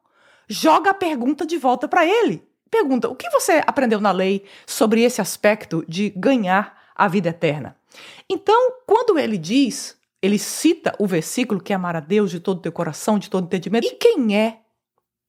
joga 0.48 0.90
a 0.90 0.94
pergunta 0.94 1.46
de 1.46 1.56
volta 1.56 1.88
para 1.88 2.04
ele. 2.04 2.46
Pergunta: 2.70 3.08
o 3.08 3.14
que 3.14 3.30
você 3.30 3.62
aprendeu 3.66 4.00
na 4.00 4.12
lei 4.12 4.44
sobre 4.66 5.02
esse 5.02 5.20
aspecto 5.20 5.84
de 5.88 6.10
ganhar 6.10 6.78
a 6.94 7.08
vida 7.08 7.30
eterna? 7.30 7.76
Então, 8.28 8.74
quando 8.86 9.18
ele 9.18 9.38
diz, 9.38 9.96
ele 10.20 10.38
cita 10.38 10.94
o 10.98 11.06
versículo 11.06 11.60
que 11.60 11.72
amar 11.72 11.96
a 11.96 12.00
Deus 12.00 12.30
de 12.30 12.40
todo 12.40 12.58
o 12.58 12.62
teu 12.62 12.72
coração, 12.72 13.18
de 13.18 13.30
todo 13.30 13.44
o 13.44 13.46
entendimento. 13.46 13.86
E 13.86 13.92
quem 13.92 14.36
é 14.36 14.60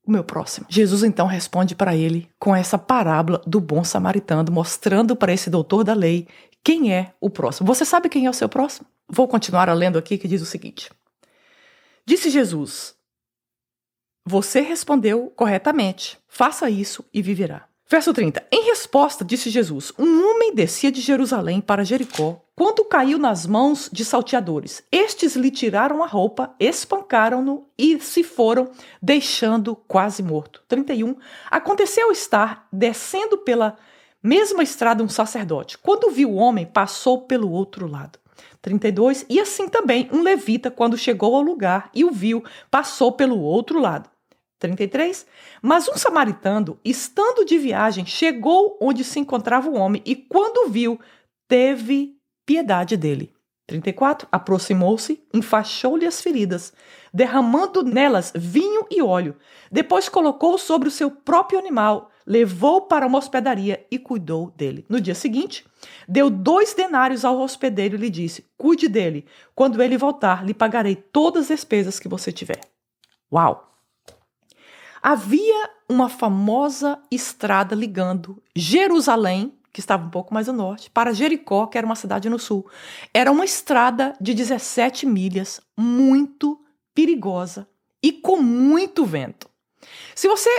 o 0.10 0.14
meu 0.14 0.24
próximo? 0.24 0.66
Jesus 0.70 1.04
então 1.04 1.28
responde 1.28 1.76
para 1.76 1.96
ele 1.96 2.30
com 2.40 2.56
essa 2.56 2.78
parábola 2.78 3.42
do 3.46 3.60
bom 3.60 3.84
samaritano, 3.84 4.52
mostrando 4.52 5.16
para 5.16 5.34
esse 5.34 5.50
doutor 5.50 5.84
da 5.84 5.94
lei 5.94 6.28
quem 6.64 6.94
é 6.94 7.14
o 7.22 7.30
próximo. 7.30 7.68
Você 7.68 7.86
sabe 7.86 8.10
quem 8.10 8.26
é 8.26 8.30
o 8.30 8.34
seu 8.34 8.50
próximo? 8.50 8.88
Vou 9.08 9.28
continuar 9.28 9.72
lendo 9.74 9.98
aqui 9.98 10.18
que 10.18 10.28
diz 10.28 10.42
o 10.42 10.46
seguinte: 10.46 10.92
Disse 12.06 12.30
Jesus: 12.30 13.00
você 14.30 14.60
respondeu 14.62 15.34
corretamente. 15.36 16.20
Faça 16.28 16.70
isso 16.70 17.04
e 17.12 17.20
viverá. 17.20 17.66
Verso 17.90 18.14
30. 18.14 18.46
Em 18.52 18.68
resposta, 18.68 19.26
disse 19.26 19.50
Jesus: 19.50 19.92
Um 19.98 20.30
homem 20.30 20.54
descia 20.54 20.92
de 20.92 21.02
Jerusalém 21.02 21.60
para 21.60 21.84
Jericó 21.84 22.40
quando 22.60 22.84
caiu 22.84 23.18
nas 23.18 23.48
mãos 23.48 23.90
de 23.90 24.04
salteadores. 24.04 24.84
Estes 24.92 25.34
lhe 25.38 25.50
tiraram 25.50 26.04
a 26.04 26.06
roupa, 26.06 26.54
espancaram-no 26.60 27.66
e 27.78 27.98
se 28.02 28.22
foram, 28.22 28.70
deixando 29.02 29.78
quase 29.78 30.22
morto. 30.22 30.62
31. 30.68 31.16
Aconteceu 31.50 32.12
estar 32.12 32.68
descendo 32.70 33.38
pela 33.38 33.78
mesma 34.22 34.62
estrada 34.62 35.02
um 35.02 35.08
sacerdote. 35.08 35.78
Quando 35.78 36.12
viu 36.12 36.32
o 36.32 36.36
homem, 36.36 36.66
passou 36.66 37.22
pelo 37.22 37.50
outro 37.50 37.88
lado. 37.88 38.20
32. 38.62 39.26
E 39.30 39.40
assim 39.40 39.70
também 39.70 40.10
um 40.12 40.22
levita, 40.22 40.70
quando 40.70 40.98
chegou 40.98 41.38
ao 41.38 41.42
lugar 41.42 41.90
e 41.94 42.04
o 42.04 42.12
viu, 42.12 42.44
passou 42.70 43.14
pelo 43.14 43.40
outro 43.40 43.80
lado. 43.80 44.10
33. 44.60 45.26
Mas 45.62 45.88
um 45.88 45.96
samaritano, 45.96 46.78
estando 46.84 47.46
de 47.46 47.58
viagem, 47.58 48.06
chegou 48.06 48.78
onde 48.82 49.06
se 49.06 49.18
encontrava 49.18 49.70
o 49.70 49.76
homem 49.76 50.02
e, 50.06 50.14
quando 50.14 50.70
viu, 50.70 51.00
teve 51.48 52.19
piedade 52.50 52.98
dele. 52.98 53.32
34. 53.68 54.28
Aproximou-se, 54.32 55.24
enfaixou-lhe 55.32 56.08
as 56.08 56.20
feridas, 56.20 56.74
derramando 57.14 57.84
nelas 57.84 58.34
vinho 58.36 58.88
e 58.90 59.04
óleo. 59.04 59.36
Depois 59.72 60.10
colocou 60.10 60.58
sobre 60.58 60.88
o 60.88 60.92
seu 60.92 61.12
próprio 61.12 61.60
animal, 61.60 62.10
levou 62.26 62.82
para 62.82 63.06
uma 63.06 63.20
hospedaria 63.20 63.86
e 63.92 64.00
cuidou 64.00 64.50
dele. 64.58 64.84
No 64.90 65.00
dia 65.00 65.14
seguinte, 65.14 65.64
deu 66.08 66.28
dois 66.28 66.74
denários 66.74 67.24
ao 67.24 67.40
hospedeiro 67.40 67.96
e 67.96 68.00
lhe 68.00 68.10
disse: 68.10 68.44
Cuide 68.58 68.88
dele. 68.88 69.28
Quando 69.54 69.80
ele 69.84 69.96
voltar, 69.96 70.44
lhe 70.44 70.54
pagarei 70.56 70.96
todas 70.96 71.52
as 71.52 71.60
despesas 71.60 72.00
que 72.00 72.08
você 72.08 72.32
tiver. 72.32 72.62
Uau! 73.32 73.72
Havia 75.04 75.70
uma 75.88 76.10
famosa 76.10 77.00
estrada 77.12 77.76
ligando 77.76 78.42
Jerusalém, 78.56 79.59
que 79.72 79.80
estava 79.80 80.06
um 80.06 80.10
pouco 80.10 80.34
mais 80.34 80.50
ao 80.50 80.56
norte, 80.56 80.90
para 80.90 81.14
Jericó, 81.14 81.68
que 81.68 81.78
era 81.78 81.86
uma 81.86 81.96
cidade 81.96 82.30
no 82.30 82.40
sul. 82.40 82.68
Era 83.14 83.32
uma 83.32 83.46
estrada 83.46 84.16
de 84.20 84.34
17 84.34 85.06
milhas, 85.06 85.62
muito 85.78 86.60
perigosa 86.94 87.68
e 88.02 88.12
com 88.12 88.38
muito 88.38 89.06
vento. 89.06 89.50
Se 90.16 90.28
você 90.28 90.50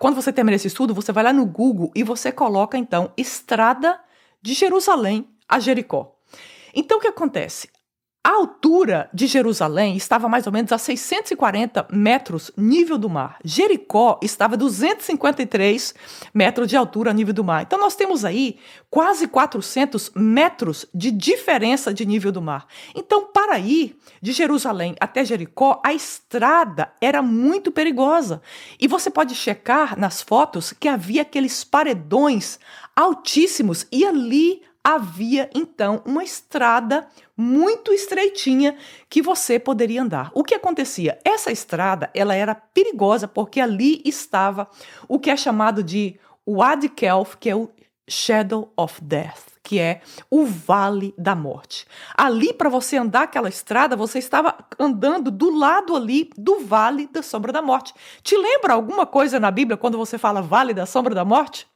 quando 0.00 0.14
você 0.14 0.32
termina 0.32 0.56
esse 0.56 0.66
estudo, 0.66 0.94
você 0.94 1.12
vai 1.12 1.22
lá 1.22 1.30
no 1.30 1.44
Google 1.44 1.90
e 1.94 2.02
você 2.02 2.32
coloca 2.32 2.78
então 2.78 3.12
estrada 3.18 4.00
de 4.40 4.54
Jerusalém 4.54 5.28
a 5.46 5.60
Jericó. 5.60 6.16
Então 6.74 6.96
o 6.96 7.00
que 7.00 7.08
acontece? 7.08 7.68
A 8.22 8.32
altura 8.32 9.08
de 9.14 9.26
Jerusalém 9.26 9.96
estava 9.96 10.28
mais 10.28 10.46
ou 10.46 10.52
menos 10.52 10.70
a 10.72 10.76
640 10.76 11.88
metros 11.90 12.50
nível 12.54 12.98
do 12.98 13.08
mar. 13.08 13.38
Jericó 13.42 14.20
estava 14.22 14.56
a 14.56 14.58
253 14.58 15.94
metros 16.34 16.68
de 16.68 16.76
altura 16.76 17.14
nível 17.14 17.32
do 17.32 17.42
mar. 17.42 17.62
Então 17.62 17.78
nós 17.80 17.96
temos 17.96 18.22
aí 18.22 18.58
quase 18.90 19.26
400 19.26 20.10
metros 20.14 20.84
de 20.92 21.10
diferença 21.10 21.94
de 21.94 22.04
nível 22.04 22.30
do 22.30 22.42
mar. 22.42 22.66
Então 22.94 23.24
para 23.24 23.58
ir 23.58 23.96
de 24.20 24.32
Jerusalém 24.32 24.94
até 25.00 25.24
Jericó, 25.24 25.80
a 25.82 25.94
estrada 25.94 26.92
era 27.00 27.22
muito 27.22 27.72
perigosa. 27.72 28.42
E 28.78 28.86
você 28.86 29.08
pode 29.08 29.34
checar 29.34 29.98
nas 29.98 30.20
fotos 30.20 30.74
que 30.74 30.88
havia 30.88 31.22
aqueles 31.22 31.64
paredões 31.64 32.60
altíssimos 32.94 33.86
e 33.90 34.04
ali 34.04 34.60
havia 34.84 35.48
então 35.54 36.02
uma 36.04 36.24
estrada 36.24 37.06
muito 37.36 37.92
estreitinha 37.92 38.76
que 39.08 39.22
você 39.22 39.58
poderia 39.58 40.02
andar. 40.02 40.30
O 40.34 40.44
que 40.44 40.54
acontecia? 40.54 41.18
Essa 41.24 41.52
estrada, 41.52 42.10
ela 42.14 42.34
era 42.34 42.54
perigosa 42.54 43.28
porque 43.28 43.60
ali 43.60 44.02
estava 44.04 44.68
o 45.08 45.18
que 45.18 45.30
é 45.30 45.36
chamado 45.36 45.82
de 45.82 46.18
Wadi 46.46 46.88
Kelf, 46.88 47.36
que 47.36 47.48
é 47.48 47.54
o 47.54 47.70
Shadow 48.08 48.72
of 48.76 49.00
Death, 49.02 49.52
que 49.62 49.78
é 49.78 50.00
o 50.28 50.44
Vale 50.44 51.14
da 51.16 51.34
Morte. 51.34 51.86
Ali 52.16 52.52
para 52.52 52.68
você 52.68 52.96
andar 52.96 53.22
aquela 53.22 53.48
estrada, 53.48 53.96
você 53.96 54.18
estava 54.18 54.56
andando 54.78 55.30
do 55.30 55.56
lado 55.56 55.94
ali 55.94 56.30
do 56.36 56.60
Vale 56.60 57.06
da 57.06 57.22
Sombra 57.22 57.52
da 57.52 57.62
Morte. 57.62 57.94
Te 58.22 58.36
lembra 58.36 58.74
alguma 58.74 59.06
coisa 59.06 59.38
na 59.38 59.50
Bíblia 59.50 59.76
quando 59.76 59.96
você 59.96 60.18
fala 60.18 60.42
Vale 60.42 60.74
da 60.74 60.86
Sombra 60.86 61.14
da 61.14 61.24
Morte? 61.24 61.68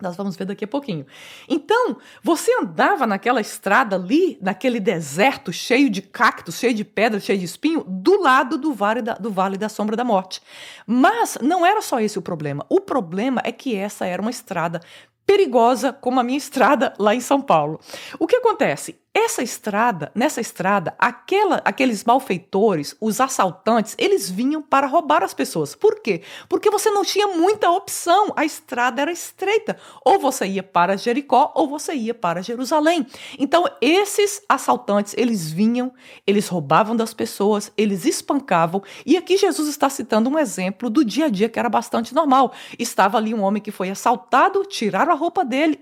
Nós 0.00 0.14
vamos 0.14 0.36
ver 0.36 0.44
daqui 0.44 0.64
a 0.64 0.68
pouquinho. 0.68 1.06
Então, 1.48 1.96
você 2.22 2.52
andava 2.60 3.06
naquela 3.06 3.40
estrada 3.40 3.96
ali, 3.96 4.38
naquele 4.42 4.78
deserto 4.78 5.50
cheio 5.50 5.88
de 5.88 6.02
cactos, 6.02 6.58
cheio 6.58 6.74
de 6.74 6.84
pedras, 6.84 7.24
cheio 7.24 7.38
de 7.38 7.46
espinho, 7.46 7.82
do 7.86 8.20
lado 8.20 8.58
do 8.58 8.74
vale 8.74 9.00
da, 9.00 9.14
do 9.14 9.30
vale 9.30 9.56
da 9.56 9.70
Sombra 9.70 9.96
da 9.96 10.04
Morte. 10.04 10.42
Mas 10.86 11.38
não 11.40 11.64
era 11.64 11.80
só 11.80 11.98
esse 11.98 12.18
o 12.18 12.22
problema. 12.22 12.66
O 12.68 12.78
problema 12.78 13.40
é 13.42 13.50
que 13.50 13.74
essa 13.74 14.04
era 14.04 14.20
uma 14.20 14.30
estrada 14.30 14.82
perigosa 15.26 15.92
como 15.92 16.20
a 16.20 16.22
minha 16.22 16.38
estrada 16.38 16.92
lá 16.98 17.14
em 17.14 17.20
São 17.20 17.40
Paulo. 17.40 17.80
O 18.18 18.26
que 18.26 18.36
acontece? 18.36 19.00
Essa 19.18 19.42
estrada, 19.42 20.12
nessa 20.14 20.42
estrada, 20.42 20.94
aquela, 20.98 21.62
aqueles 21.64 22.04
malfeitores, 22.04 22.94
os 23.00 23.18
assaltantes, 23.18 23.94
eles 23.96 24.28
vinham 24.28 24.60
para 24.60 24.86
roubar 24.86 25.22
as 25.22 25.32
pessoas. 25.32 25.74
Por 25.74 26.02
quê? 26.02 26.20
Porque 26.50 26.68
você 26.68 26.90
não 26.90 27.02
tinha 27.02 27.26
muita 27.28 27.70
opção. 27.70 28.34
A 28.36 28.44
estrada 28.44 29.00
era 29.00 29.10
estreita. 29.10 29.78
Ou 30.04 30.18
você 30.18 30.46
ia 30.46 30.62
para 30.62 30.98
Jericó 30.98 31.50
ou 31.54 31.66
você 31.66 31.94
ia 31.94 32.12
para 32.12 32.42
Jerusalém. 32.42 33.06
Então, 33.38 33.64
esses 33.80 34.42
assaltantes, 34.46 35.14
eles 35.16 35.50
vinham, 35.50 35.94
eles 36.26 36.46
roubavam 36.48 36.94
das 36.94 37.14
pessoas, 37.14 37.72
eles 37.74 38.04
espancavam. 38.04 38.82
E 39.06 39.16
aqui 39.16 39.38
Jesus 39.38 39.66
está 39.66 39.88
citando 39.88 40.28
um 40.28 40.38
exemplo 40.38 40.90
do 40.90 41.02
dia 41.02 41.24
a 41.24 41.30
dia 41.30 41.48
que 41.48 41.58
era 41.58 41.70
bastante 41.70 42.14
normal. 42.14 42.52
Estava 42.78 43.16
ali 43.16 43.32
um 43.32 43.40
homem 43.40 43.62
que 43.62 43.70
foi 43.70 43.88
assaltado, 43.88 44.62
tiraram 44.66 45.12
a 45.12 45.16
roupa 45.16 45.42
dele, 45.42 45.80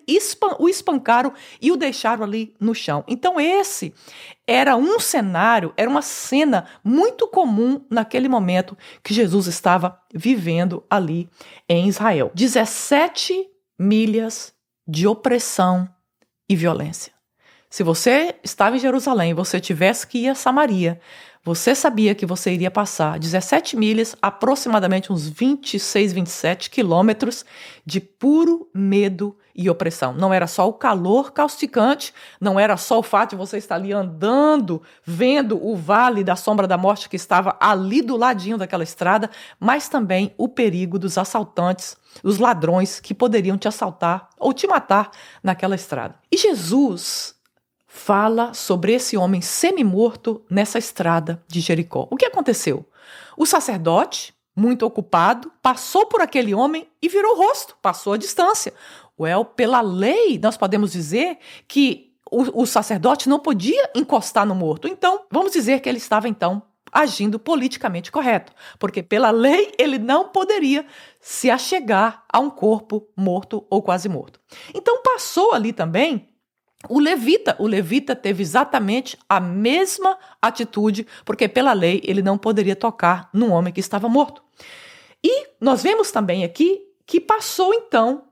o 0.61 0.69
espancaram 0.69 1.33
e 1.61 1.73
o 1.73 1.77
deixaram 1.77 2.23
ali 2.23 2.55
no 2.61 2.73
chão. 2.73 3.03
Então, 3.25 3.41
esse 3.41 3.95
era 4.47 4.77
um 4.77 5.01
cenário, 5.01 5.73
era 5.79 5.89
uma 5.89 6.03
cena 6.03 6.67
muito 6.85 7.27
comum 7.27 7.81
naquele 7.89 8.29
momento 8.29 8.77
que 9.03 9.15
Jesus 9.15 9.47
estava 9.47 9.99
vivendo 10.13 10.85
ali 10.91 11.31
em 11.67 11.89
Israel. 11.89 12.31
17 12.35 13.49
milhas 13.79 14.53
de 14.87 15.07
opressão 15.09 15.89
e 16.47 16.55
violência. 16.55 17.15
Se 17.71 17.83
você 17.83 18.35
estava 18.45 18.77
em 18.77 18.79
Jerusalém 18.79 19.31
e 19.31 19.35
você 19.35 19.59
tivesse 19.59 20.07
que 20.07 20.19
ir 20.19 20.29
a 20.29 20.35
Samaria, 20.35 21.01
você 21.43 21.75
sabia 21.75 22.15
que 22.15 22.27
você 22.27 22.53
iria 22.53 22.71
passar 22.71 23.19
17 23.19 23.75
milhas, 23.75 24.15
aproximadamente 24.21 25.11
uns 25.11 25.27
26, 25.27 26.13
27 26.13 26.69
quilômetros 26.69 27.43
de 27.87 28.03
puro 28.03 28.69
medo 28.75 29.35
e 29.55 29.71
opressão. 29.71 30.13
Não 30.13 30.33
era 30.33 30.47
só 30.47 30.69
o 30.69 30.73
calor 30.73 31.33
causticante, 31.33 32.13
não 32.41 32.59
era 32.59 32.77
só 32.77 32.99
o 32.99 33.03
fato 33.03 33.31
de 33.31 33.37
você 33.37 33.59
estar 33.59 33.77
ali 33.77 33.93
andando, 33.93 34.83
vendo 35.05 35.65
o 35.65 35.77
vale 35.77 36.25
da 36.25 36.37
sombra 36.37 36.67
da 36.67 36.77
morte 36.77 37.09
que 37.09 37.17
estava 37.17 37.57
ali 37.61 38.03
do 38.03 38.17
ladinho 38.17 38.59
daquela 38.59 38.83
estrada, 38.83 39.31
mas 39.61 39.89
também 39.89 40.35
o 40.37 40.49
perigo 40.49 40.99
dos 40.99 41.17
assaltantes, 41.17 41.97
os 42.23 42.39
ladrões 42.39 43.01
que 43.01 43.15
poderiam 43.15 43.57
te 43.57 43.69
assaltar 43.69 44.29
ou 44.39 44.53
te 44.53 44.67
matar 44.67 45.11
naquela 45.43 45.75
estrada. 45.75 46.17
E 46.31 46.37
Jesus 46.37 47.35
fala 47.95 48.53
sobre 48.53 48.93
esse 48.93 49.17
homem 49.17 49.41
semi-morto 49.41 50.45
nessa 50.51 50.79
estrada 50.79 51.41
de 51.47 51.61
Jericó. 51.61 52.09
O 52.11 52.17
que 52.17 52.27
aconteceu? 52.27 52.85
O 53.37 53.47
sacerdote, 53.47 54.35
muito 54.55 54.85
ocupado, 54.85 55.53
passou 55.63 56.07
por 56.07 56.21
aquele 56.21 56.53
homem 56.55 56.89
e 57.01 57.09
virou 57.09 57.35
o 57.35 57.39
rosto, 57.39 57.77
passou 57.81 58.13
a 58.13 58.17
distância. 58.17 58.75
Well, 59.19 59.45
pela 59.45 59.81
lei, 59.81 60.39
nós 60.43 60.57
podemos 60.57 60.93
dizer 60.93 61.39
que 61.69 62.15
o, 62.31 62.63
o 62.63 62.67
sacerdote 62.67 63.29
não 63.29 63.39
podia 63.39 63.91
encostar 63.95 64.45
no 64.45 64.55
morto. 64.55 64.89
Então, 64.89 65.25
vamos 65.31 65.53
dizer 65.53 65.81
que 65.81 65.89
ele 65.89 65.99
estava 65.99 66.29
então 66.29 66.63
agindo 66.95 67.41
politicamente 67.41 68.13
correto, 68.13 68.53
porque 68.79 69.03
pela 69.03 69.33
lei 69.33 69.73
ele 69.77 69.99
não 69.99 70.29
poderia 70.29 70.87
se 71.21 71.51
achegar 71.51 72.23
a 72.33 72.39
um 72.39 72.49
corpo 72.49 73.09
morto 73.17 73.67
ou 73.69 73.83
quase 73.83 74.09
morto. 74.09 74.39
Então 74.73 75.03
passou 75.03 75.53
ali 75.53 75.73
também 75.73 76.29
o 76.89 77.01
levita, 77.01 77.57
o 77.59 77.67
levita 77.67 78.15
teve 78.15 78.43
exatamente 78.43 79.19
a 79.29 79.41
mesma 79.41 80.17
atitude, 80.41 81.07
porque 81.25 81.49
pela 81.49 81.73
lei 81.73 82.01
ele 82.05 82.23
não 82.23 82.39
poderia 82.39 82.77
tocar 82.77 83.29
num 83.33 83.51
homem 83.51 83.73
que 83.73 83.81
estava 83.81 84.09
morto. 84.09 84.43
E 85.23 85.49
nós 85.61 85.83
vemos 85.83 86.13
também 86.13 86.45
aqui 86.45 86.81
que 87.07 87.21
passou 87.21 87.75
então 87.75 88.24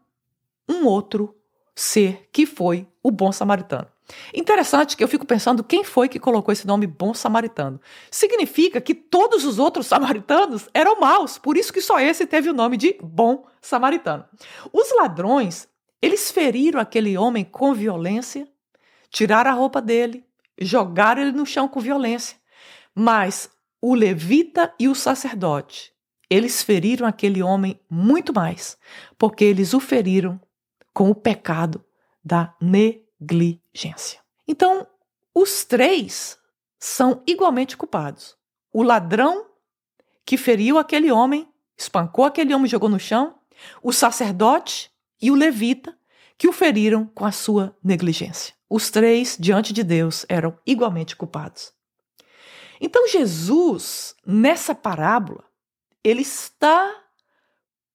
um 0.72 0.86
outro 0.86 1.34
ser 1.74 2.28
que 2.32 2.46
foi 2.46 2.86
o 3.02 3.10
bom 3.10 3.32
samaritano. 3.32 3.86
Interessante 4.34 4.96
que 4.96 5.02
eu 5.02 5.08
fico 5.08 5.26
pensando 5.26 5.64
quem 5.64 5.84
foi 5.84 6.08
que 6.08 6.18
colocou 6.18 6.52
esse 6.52 6.66
nome 6.66 6.86
bom 6.86 7.14
samaritano. 7.14 7.80
Significa 8.10 8.80
que 8.80 8.94
todos 8.94 9.44
os 9.44 9.58
outros 9.58 9.86
samaritanos 9.86 10.68
eram 10.74 11.00
maus, 11.00 11.38
por 11.38 11.56
isso 11.56 11.72
que 11.72 11.80
só 11.80 11.98
esse 12.00 12.26
teve 12.26 12.50
o 12.50 12.54
nome 12.54 12.76
de 12.76 12.96
bom 13.02 13.46
samaritano. 13.60 14.24
Os 14.72 14.94
ladrões 14.96 15.68
eles 16.02 16.32
feriram 16.32 16.80
aquele 16.80 17.16
homem 17.16 17.44
com 17.44 17.72
violência, 17.72 18.48
tiraram 19.08 19.52
a 19.52 19.54
roupa 19.54 19.80
dele, 19.80 20.26
jogaram 20.60 21.22
ele 21.22 21.30
no 21.30 21.46
chão 21.46 21.68
com 21.68 21.78
violência. 21.78 22.36
Mas 22.92 23.48
o 23.80 23.94
levita 23.94 24.74
e 24.80 24.88
o 24.88 24.96
sacerdote, 24.96 25.92
eles 26.28 26.60
feriram 26.62 27.06
aquele 27.06 27.40
homem 27.40 27.80
muito 27.88 28.34
mais, 28.34 28.76
porque 29.16 29.44
eles 29.44 29.72
o 29.74 29.80
feriram 29.80 30.40
com 30.92 31.10
o 31.10 31.14
pecado 31.14 31.84
da 32.24 32.54
negligência. 32.60 34.20
Então, 34.46 34.86
os 35.34 35.64
três 35.64 36.38
são 36.78 37.22
igualmente 37.26 37.76
culpados. 37.76 38.36
O 38.72 38.82
ladrão 38.82 39.46
que 40.24 40.36
feriu 40.36 40.78
aquele 40.78 41.10
homem, 41.10 41.48
espancou 41.76 42.24
aquele 42.24 42.54
homem 42.54 42.66
e 42.66 42.70
jogou 42.70 42.88
no 42.88 42.98
chão, 42.98 43.38
o 43.82 43.92
sacerdote 43.92 44.90
e 45.20 45.30
o 45.30 45.34
levita, 45.34 45.96
que 46.36 46.48
o 46.48 46.52
feriram 46.52 47.06
com 47.06 47.24
a 47.24 47.32
sua 47.32 47.76
negligência. 47.82 48.54
Os 48.68 48.90
três, 48.90 49.36
diante 49.38 49.72
de 49.72 49.82
Deus, 49.82 50.24
eram 50.28 50.58
igualmente 50.66 51.14
culpados. 51.14 51.72
Então, 52.80 53.06
Jesus, 53.06 54.16
nessa 54.26 54.74
parábola, 54.74 55.44
ele 56.02 56.22
está 56.22 56.92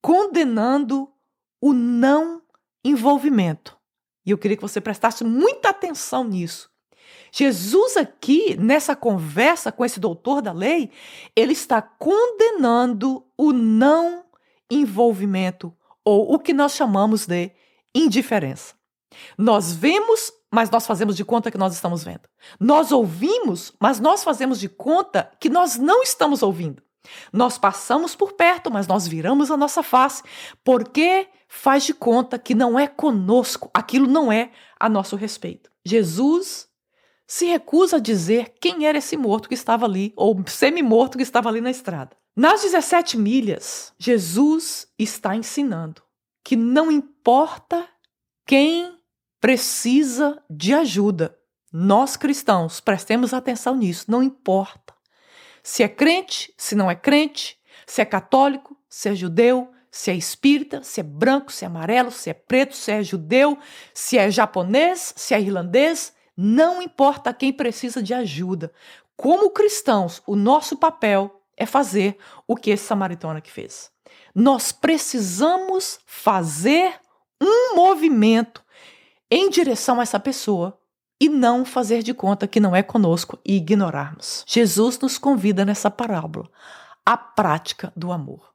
condenando 0.01 1.12
o 1.60 1.74
não 1.74 2.42
envolvimento. 2.84 3.77
E 4.25 4.31
eu 4.31 4.38
queria 4.38 4.57
que 4.57 4.62
você 4.62 4.81
prestasse 4.81 5.24
muita 5.24 5.69
atenção 5.69 6.24
nisso. 6.24 6.69
Jesus, 7.31 7.98
aqui, 7.98 8.57
nessa 8.57 8.96
conversa 8.96 9.72
com 9.72 9.86
esse 9.86 10.00
doutor 10.00 10.41
da 10.41 10.51
lei, 10.51 10.89
ele 11.36 11.53
está 11.53 11.81
condenando 11.81 13.25
o 13.38 13.51
não 13.51 14.25
envolvimento 14.69 15.74
ou 16.03 16.34
o 16.34 16.39
que 16.39 16.53
nós 16.53 16.74
chamamos 16.74 17.25
de 17.25 17.51
indiferença. 17.93 18.75
Nós 19.38 19.74
vemos, 19.74 20.31
mas 20.51 20.69
nós 20.69 20.86
fazemos 20.86 21.15
de 21.15 21.24
conta 21.24 21.51
que 21.51 21.57
nós 21.57 21.74
estamos 21.74 22.03
vendo. 22.03 22.27
Nós 22.60 22.91
ouvimos, 22.91 23.74
mas 23.79 24.00
nós 24.00 24.24
fazemos 24.24 24.60
de 24.60 24.69
conta 24.69 25.31
que 25.39 25.50
nós 25.50 25.77
não 25.77 26.03
estamos 26.03 26.43
ouvindo. 26.43 26.81
Nós 27.31 27.57
passamos 27.57 28.15
por 28.15 28.33
perto, 28.33 28.71
mas 28.71 28.87
nós 28.87 29.07
viramos 29.07 29.51
a 29.51 29.57
nossa 29.57 29.83
face, 29.83 30.23
porque 30.63 31.27
faz 31.47 31.83
de 31.83 31.93
conta 31.93 32.37
que 32.37 32.53
não 32.53 32.77
é 32.79 32.87
conosco, 32.87 33.69
aquilo 33.73 34.07
não 34.07 34.31
é 34.31 34.51
a 34.79 34.89
nosso 34.89 35.15
respeito. 35.15 35.71
Jesus 35.85 36.67
se 37.25 37.45
recusa 37.45 37.97
a 37.97 37.99
dizer 37.99 38.55
quem 38.59 38.85
era 38.85 38.97
esse 38.97 39.17
morto 39.17 39.49
que 39.49 39.55
estava 39.55 39.85
ali, 39.85 40.13
ou 40.15 40.41
semi-morto 40.47 41.17
que 41.17 41.23
estava 41.23 41.49
ali 41.49 41.61
na 41.61 41.71
estrada. 41.71 42.15
Nas 42.35 42.61
17 42.61 43.17
milhas, 43.17 43.93
Jesus 43.97 44.87
está 44.97 45.35
ensinando 45.35 46.01
que 46.43 46.55
não 46.55 46.91
importa 46.91 47.87
quem 48.45 48.97
precisa 49.41 50.41
de 50.49 50.73
ajuda, 50.73 51.37
nós 51.71 52.15
cristãos, 52.15 52.79
prestemos 52.79 53.33
atenção 53.33 53.75
nisso, 53.75 54.05
não 54.09 54.23
importa. 54.23 54.95
Se 55.67 55.83
é 55.83 55.89
crente, 55.89 56.53
se 56.55 56.75
não 56.75 56.89
é 56.89 56.95
crente, 56.95 57.59
se 57.86 58.01
é 58.01 58.05
católico, 58.05 58.77
se 58.88 59.09
é 59.09 59.13
judeu, 59.13 59.69
se 59.91 60.09
é 60.09 60.15
espírita, 60.15 60.81
se 60.81 61.01
é 61.01 61.03
branco, 61.03 61.51
se 61.51 61.65
é 61.65 61.67
amarelo, 61.67 62.09
se 62.09 62.29
é 62.29 62.33
preto, 62.33 62.74
se 62.74 62.89
é 62.89 63.03
judeu, 63.03 63.57
se 63.93 64.17
é 64.17 64.31
japonês, 64.31 65.13
se 65.17 65.33
é 65.33 65.41
irlandês, 65.41 66.13
não 66.38 66.81
importa 66.81 67.33
quem 67.33 67.51
precisa 67.51 68.01
de 68.01 68.13
ajuda. 68.13 68.71
Como 69.17 69.50
cristãos, 69.50 70.24
o 70.25 70.38
nosso 70.38 70.77
papel 70.77 71.41
é 71.57 71.65
fazer 71.65 72.17
o 72.47 72.55
que 72.55 72.69
esse 72.69 72.86
samaritano 72.86 73.38
aqui 73.38 73.51
fez. 73.51 73.91
Nós 74.33 74.71
precisamos 74.71 76.00
fazer 76.05 76.97
um 77.41 77.75
movimento 77.75 78.63
em 79.29 79.50
direção 79.50 80.00
a 80.00 80.03
essa 80.03 80.17
pessoa 80.17 80.79
e 81.19 81.29
não 81.29 81.65
fazer 81.65 82.03
de 82.03 82.13
conta 82.13 82.47
que 82.47 82.59
não 82.59 82.75
é 82.75 82.83
conosco 82.83 83.39
e 83.45 83.57
ignorarmos. 83.57 84.43
Jesus 84.47 85.00
nos 85.00 85.17
convida 85.17 85.65
nessa 85.65 85.89
parábola 85.89 86.50
à 87.05 87.17
prática 87.17 87.91
do 87.95 88.12
amor. 88.12 88.53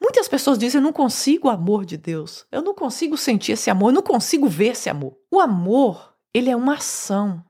Muitas 0.00 0.26
pessoas 0.28 0.58
dizem: 0.58 0.80
eu 0.80 0.82
não 0.82 0.92
consigo 0.92 1.48
o 1.48 1.50
amor 1.50 1.84
de 1.84 1.96
Deus, 1.96 2.46
eu 2.50 2.62
não 2.62 2.74
consigo 2.74 3.16
sentir 3.16 3.52
esse 3.52 3.70
amor, 3.70 3.90
eu 3.90 3.94
não 3.94 4.02
consigo 4.02 4.48
ver 4.48 4.72
esse 4.72 4.90
amor. 4.90 5.16
O 5.30 5.40
amor, 5.40 6.14
ele 6.32 6.50
é 6.50 6.56
uma 6.56 6.74
ação. 6.74 7.44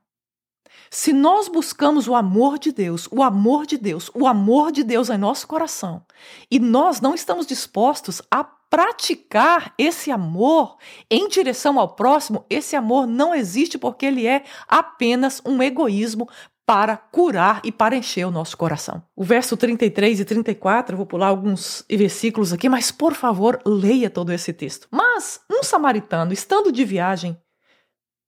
Se 0.91 1.13
nós 1.13 1.49
buscamos 1.49 2.07
o 2.07 2.15
amor 2.15 2.59
de 2.59 2.71
Deus, 2.71 3.09
o 3.11 3.23
amor 3.23 3.65
de 3.65 3.79
Deus, 3.79 4.11
o 4.15 4.27
amor 4.27 4.71
de 4.71 4.85
Deus 4.85 5.09
em 5.09 5.17
nosso 5.17 5.47
coração, 5.47 6.05
e 6.51 6.59
nós 6.59 7.01
não 7.01 7.15
estamos 7.15 7.47
dispostos 7.47 8.21
a 8.31 8.45
praticar 8.73 9.75
esse 9.77 10.11
amor 10.11 10.79
em 11.11 11.29
direção 11.29 11.79
ao 11.79 11.95
próximo, 11.95 12.47
esse 12.49 12.75
amor 12.75 13.07
não 13.07 13.35
existe 13.35 13.77
porque 13.77 14.07
ele 14.07 14.27
é 14.27 14.45
apenas 14.67 15.43
um 15.45 15.63
egoísmo 15.63 16.27
para 16.65 16.97
curar 16.97 17.61
e 17.65 17.71
para 17.71 17.95
encher 17.95 18.27
o 18.27 18.31
nosso 18.31 18.57
coração. 18.57 19.03
O 19.15 19.23
verso 19.23 19.59
33 19.59 20.21
e 20.21 20.25
34, 20.25 20.95
eu 20.95 20.97
vou 20.97 21.05
pular 21.05 21.27
alguns 21.27 21.85
versículos 21.87 22.51
aqui, 22.51 22.67
mas 22.67 22.91
por 22.91 23.13
favor, 23.13 23.61
leia 23.67 24.09
todo 24.09 24.33
esse 24.33 24.55
texto. 24.55 24.89
Mas 24.91 25.39
um 25.51 25.63
samaritano, 25.63 26.33
estando 26.33 26.73
de 26.73 26.83
viagem, 26.83 27.39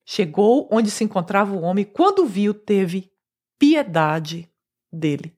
chegou 0.04 0.68
onde 0.70 0.90
se 0.90 1.04
encontrava 1.04 1.54
o 1.54 1.62
homem, 1.62 1.86
quando 1.86 2.26
viu, 2.26 2.52
teve 2.52 3.10
piedade 3.58 4.46
dele. 4.92 5.34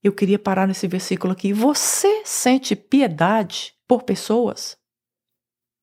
Eu 0.00 0.12
queria 0.12 0.38
parar 0.38 0.68
nesse 0.68 0.86
versículo 0.86 1.32
aqui. 1.32 1.52
Você 1.52 2.22
sente 2.24 2.76
piedade 2.76 3.76
por 3.88 4.02
pessoas? 4.04 4.78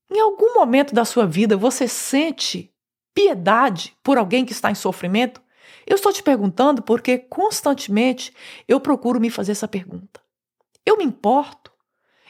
Em 0.10 0.20
algum 0.20 0.54
momento 0.54 0.94
da 0.94 1.04
sua 1.04 1.26
vida 1.26 1.58
você 1.58 1.88
sente 1.88 2.72
piedade 3.14 3.98
por 4.04 4.18
alguém 4.18 4.46
que 4.46 4.54
está 4.54 4.70
em 4.70 4.76
sofrimento? 4.76 5.42
Eu 5.86 5.96
estou 5.96 6.14
te 6.14 6.22
perguntando 6.22 6.84
porque 6.84 7.18
constantemente 7.18 8.34
eu 8.68 8.80
procuro 8.80 9.20
me 9.20 9.30
fazer 9.30 9.52
essa 9.52 9.68
pergunta. 9.68 10.22
Eu 10.86 10.98
me 10.98 11.04
importo? 11.04 11.72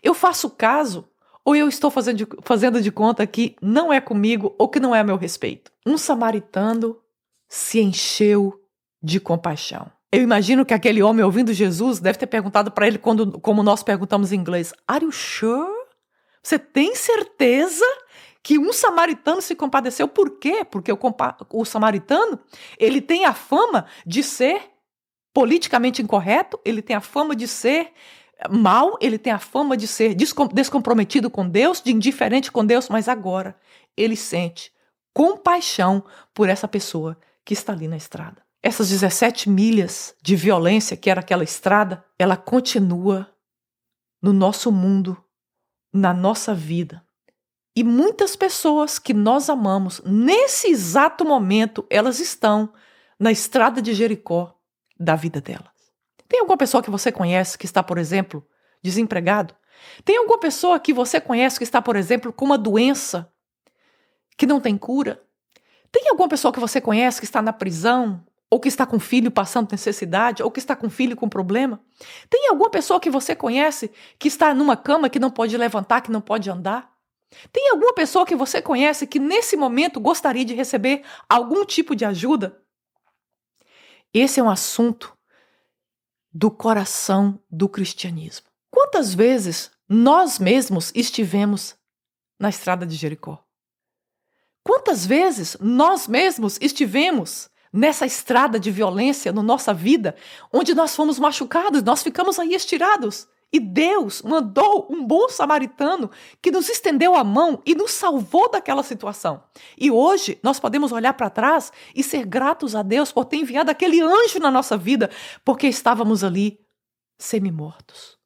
Eu 0.02 0.14
faço 0.14 0.50
caso? 0.50 1.10
Ou 1.44 1.56
eu 1.56 1.68
estou 1.68 1.92
fazendo 1.92 2.18
de, 2.18 2.28
fazendo 2.42 2.82
de 2.82 2.92
conta 2.92 3.28
que 3.28 3.56
não 3.62 3.92
é 3.92 4.00
comigo 4.00 4.56
ou 4.58 4.70
que 4.70 4.80
não 4.80 4.96
é 4.96 5.02
a 5.02 5.04
meu 5.04 5.18
respeito? 5.18 5.72
Um 5.86 5.98
samaritano 5.98 7.00
se 7.48 7.80
encheu 7.82 8.60
de 9.02 9.20
compaixão. 9.20 9.92
Eu 10.12 10.22
imagino 10.22 10.66
que 10.66 10.74
aquele 10.74 11.02
homem 11.02 11.24
ouvindo 11.24 11.54
Jesus 11.54 12.00
deve 12.00 12.18
ter 12.18 12.28
perguntado 12.28 12.72
para 12.72 12.88
ele 12.88 12.98
quando, 12.98 13.40
como 13.40 13.64
nós 13.64 13.84
perguntamos 13.84 14.32
em 14.32 14.38
inglês: 14.38 14.74
Are 14.88 15.04
you 15.04 15.12
sure? 15.12 15.86
Você 16.42 16.60
tem 16.60 16.96
certeza 16.96 17.86
que 18.44 18.60
um 18.60 18.72
samaritano 18.72 19.42
se 19.42 19.56
compadeceu. 19.56 20.08
Por 20.08 20.38
quê? 20.38 20.64
Porque 20.64 20.92
o, 20.92 21.00
o 21.52 21.66
samaritano 21.66 22.40
ele 22.78 23.02
tem 23.02 23.26
a 23.26 23.34
fama 23.34 23.88
de 24.06 24.22
ser 24.22 24.62
politicamente 25.34 26.02
incorreto, 26.02 26.60
ele 26.64 26.82
tem 26.82 26.96
a 26.96 27.02
fama 27.02 27.36
de 27.36 27.48
ser 27.48 27.92
mal, 28.50 28.98
ele 29.02 29.18
tem 29.18 29.34
a 29.34 29.40
fama 29.40 29.76
de 29.76 29.88
ser 29.88 30.14
descomprometido 30.14 31.30
com 31.30 31.50
Deus, 31.50 31.82
de 31.82 31.92
indiferente 31.92 32.52
com 32.52 32.64
Deus, 32.64 32.88
mas 32.88 33.08
agora 33.08 33.58
ele 33.98 34.16
sente 34.16 34.72
compaixão 35.14 36.04
por 36.34 36.48
essa 36.48 36.68
pessoa 36.68 37.18
que 37.44 37.54
está 37.54 37.74
ali 37.74 37.88
na 37.88 37.98
estrada. 37.98 38.45
Essas 38.66 38.90
17 38.90 39.48
milhas 39.48 40.16
de 40.24 40.36
violência 40.36 40.98
que 40.98 41.08
era 41.08 41.20
aquela 41.20 41.44
estrada, 41.44 42.04
ela 42.18 42.36
continua 42.36 43.32
no 44.20 44.34
nosso 44.34 44.72
mundo, 44.72 45.24
na 45.94 46.12
nossa 46.12 46.52
vida. 46.52 47.06
E 47.76 47.84
muitas 47.84 48.36
pessoas 48.36 48.98
que 48.98 49.14
nós 49.14 49.52
amamos, 49.52 50.02
nesse 50.04 50.68
exato 50.68 51.24
momento, 51.24 51.86
elas 51.92 52.20
estão 52.20 52.74
na 53.20 53.32
estrada 53.32 53.84
de 53.84 53.94
Jericó 53.94 54.60
da 55.00 55.16
vida 55.16 55.40
delas. 55.40 55.70
Tem 56.28 56.40
alguma 56.40 56.58
pessoa 56.58 56.82
que 56.82 56.90
você 56.90 57.12
conhece 57.12 57.60
que 57.60 57.68
está, 57.68 57.84
por 57.84 58.00
exemplo, 58.00 58.44
desempregado? 58.82 59.54
Tem 60.04 60.18
alguma 60.18 60.40
pessoa 60.40 60.80
que 60.80 60.92
você 60.92 61.22
conhece 61.22 61.60
que 61.60 61.64
está, 61.64 61.84
por 61.84 61.96
exemplo, 61.96 62.34
com 62.34 62.46
uma 62.46 62.58
doença 62.58 63.32
que 64.36 64.48
não 64.48 64.60
tem 64.60 64.76
cura? 64.76 65.24
Tem 65.92 66.10
alguma 66.10 66.28
pessoa 66.28 66.52
que 66.52 66.60
você 66.60 66.82
conhece 66.82 67.20
que 67.20 67.26
está 67.26 67.44
na 67.44 67.54
prisão, 67.54 68.26
ou 68.50 68.60
que 68.60 68.68
está 68.68 68.86
com 68.86 69.00
filho 69.00 69.32
passando 69.32 69.72
necessidade, 69.72 70.44
ou 70.44 70.52
que 70.52 70.60
está 70.60 70.76
com 70.76 70.90
filho 70.90 71.16
com 71.16 71.28
problema? 71.28 71.82
Tem 72.30 72.48
alguma 72.50 72.70
pessoa 72.70 73.00
que 73.00 73.10
você 73.10 73.36
conhece 73.36 73.92
que 74.20 74.28
está 74.28 74.54
numa 74.54 74.78
cama 74.78 75.10
que 75.10 75.20
não 75.20 75.32
pode 75.32 75.58
levantar, 75.58 76.02
que 76.02 76.12
não 76.12 76.22
pode 76.22 76.50
andar? 76.50 76.94
Tem 77.52 77.70
alguma 77.70 77.94
pessoa 77.94 78.26
que 78.26 78.36
você 78.36 78.62
conhece 78.62 79.08
que 79.08 79.20
nesse 79.20 79.58
momento 79.58 80.00
gostaria 80.00 80.46
de 80.46 80.54
receber 80.54 81.04
algum 81.28 81.66
tipo 81.66 81.96
de 81.96 82.06
ajuda? 82.06 82.62
Esse 84.14 84.40
é 84.40 84.44
um 84.44 84.50
assunto 84.50 85.18
do 86.32 86.50
coração 86.52 87.40
do 87.50 87.68
cristianismo. 87.68 88.48
Quantas 88.70 89.14
vezes 89.14 89.72
nós 89.88 90.40
mesmos 90.40 90.92
estivemos 90.96 91.76
na 92.40 92.50
estrada 92.50 92.86
de 92.86 92.96
Jericó? 92.96 93.44
Quantas 94.64 95.06
vezes 95.06 95.58
nós 95.60 96.08
mesmos 96.08 96.58
estivemos 96.62 97.50
nessa 97.76 98.06
estrada 98.06 98.60
de 98.60 98.72
violência 98.72 99.34
na 99.34 99.44
nossa 99.44 99.74
vida, 99.74 100.16
onde 100.52 100.74
nós 100.74 100.96
fomos 100.96 101.20
machucados, 101.20 101.84
nós 101.84 102.02
ficamos 102.02 102.40
aí 102.40 102.54
estirados? 102.54 103.28
E 103.52 103.60
Deus 103.60 104.22
mandou 104.22 104.88
um 104.90 105.06
bom 105.06 105.30
samaritano 105.30 106.10
que 106.42 106.52
nos 106.52 106.68
estendeu 106.68 107.16
a 107.16 107.24
mão 107.24 107.62
e 107.66 107.76
nos 107.76 107.92
salvou 107.92 108.50
daquela 108.50 108.84
situação. 108.84 109.44
E 109.78 109.92
hoje 109.92 110.40
nós 110.42 110.60
podemos 110.60 110.92
olhar 110.92 111.14
para 111.14 111.30
trás 111.30 111.72
e 111.94 112.04
ser 112.04 112.26
gratos 112.26 112.76
a 112.76 112.82
Deus 112.82 113.12
por 113.12 113.26
ter 113.26 113.38
enviado 113.38 113.70
aquele 113.72 114.02
anjo 114.02 114.40
na 114.40 114.52
nossa 114.52 114.76
vida, 114.76 115.10
porque 115.44 115.68
estávamos 115.68 116.24
ali 116.24 116.60
semi-mortos 117.18 118.18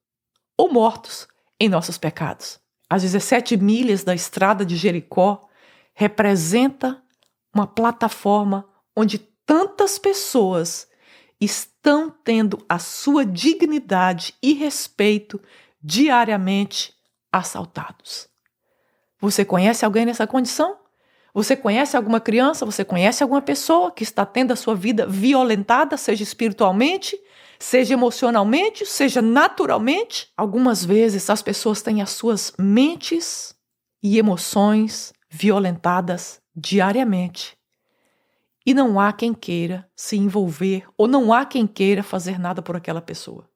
ou 0.58 0.72
mortos 0.72 1.28
em 1.60 1.70
nossos 1.70 1.98
pecados. 1.98 2.60
As 2.90 3.04
17 3.04 3.56
milhas 3.58 4.04
da 4.04 4.16
estrada 4.16 4.66
de 4.66 4.76
Jericó 4.76 5.48
representa 5.94 7.04
uma 7.54 7.68
plataforma 7.68 8.68
onde 8.96 9.29
tantas 9.50 9.98
pessoas 9.98 10.88
estão 11.42 12.12
tendo 12.24 12.64
a 12.70 12.78
sua 12.78 13.26
dignidade 13.26 14.36
e 14.44 14.54
respeito 14.54 15.42
diariamente 15.82 16.94
assaltados. 17.32 18.30
Você 19.20 19.44
conhece 19.44 19.84
alguém 19.84 20.06
nessa 20.06 20.28
condição? 20.28 20.78
Você 21.34 21.56
conhece 21.56 21.98
alguma 21.98 22.20
criança? 22.20 22.64
Você 22.64 22.86
conhece 22.86 23.24
alguma 23.24 23.42
pessoa 23.42 23.92
que 23.92 24.04
está 24.04 24.24
tendo 24.24 24.54
a 24.54 24.56
sua 24.56 24.76
vida 24.76 25.08
violentada, 25.08 25.98
seja 25.98 26.22
espiritualmente, 26.22 27.20
seja 27.58 27.96
emocionalmente, 27.96 28.86
seja 28.86 29.20
naturalmente? 29.20 30.32
Algumas 30.38 30.86
vezes 30.86 31.28
as 31.28 31.42
pessoas 31.42 31.82
têm 31.82 32.04
as 32.04 32.12
suas 32.12 32.54
mentes 32.60 33.56
e 34.04 34.20
emoções 34.20 35.12
violentadas 35.28 36.40
diariamente 36.56 37.59
e 38.70 38.74
não 38.76 39.00
há 39.00 39.12
quem 39.12 39.34
queira 39.34 39.90
se 39.96 40.16
envolver 40.16 40.86
ou 40.96 41.08
não 41.08 41.34
há 41.34 41.44
quem 41.44 41.66
queira 41.66 42.04
fazer 42.04 42.40
nada 42.40 42.62
por 42.62 42.76
aquela 42.76 43.02
pessoa. 43.02 43.50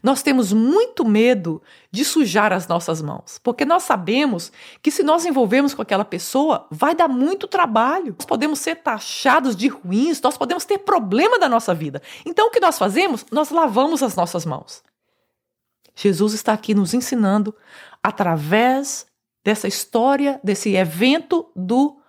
Nós 0.00 0.22
temos 0.22 0.52
muito 0.52 1.04
medo 1.04 1.60
de 1.90 2.04
sujar 2.04 2.52
as 2.52 2.68
nossas 2.68 3.02
mãos, 3.02 3.40
porque 3.42 3.64
nós 3.64 3.82
sabemos 3.82 4.52
que 4.80 4.92
se 4.92 5.02
nós 5.02 5.26
envolvermos 5.26 5.74
com 5.74 5.82
aquela 5.82 6.04
pessoa, 6.04 6.68
vai 6.70 6.94
dar 6.94 7.08
muito 7.08 7.48
trabalho. 7.48 8.14
Nós 8.16 8.24
podemos 8.24 8.60
ser 8.60 8.76
taxados 8.76 9.56
de 9.56 9.66
ruins, 9.66 10.20
nós 10.20 10.38
podemos 10.38 10.64
ter 10.64 10.78
problema 10.78 11.36
da 11.36 11.48
nossa 11.48 11.74
vida. 11.74 12.00
Então 12.24 12.46
o 12.46 12.50
que 12.52 12.60
nós 12.60 12.78
fazemos? 12.78 13.26
Nós 13.32 13.50
lavamos 13.50 14.04
as 14.04 14.14
nossas 14.14 14.46
mãos. 14.46 14.84
Jesus 15.96 16.32
está 16.32 16.52
aqui 16.52 16.76
nos 16.76 16.94
ensinando 16.94 17.52
através 18.00 19.04
dessa 19.44 19.66
história, 19.66 20.38
desse 20.44 20.76
evento 20.76 21.50
do 21.56 21.99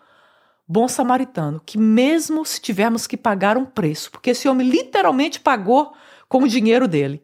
bom 0.71 0.87
samaritano, 0.87 1.61
que 1.65 1.77
mesmo 1.77 2.45
se 2.45 2.61
tivermos 2.61 3.05
que 3.05 3.17
pagar 3.17 3.57
um 3.57 3.65
preço, 3.65 4.09
porque 4.09 4.29
esse 4.29 4.47
homem 4.47 4.69
literalmente 4.69 5.37
pagou 5.37 5.93
com 6.29 6.43
o 6.43 6.47
dinheiro 6.47 6.87
dele, 6.87 7.21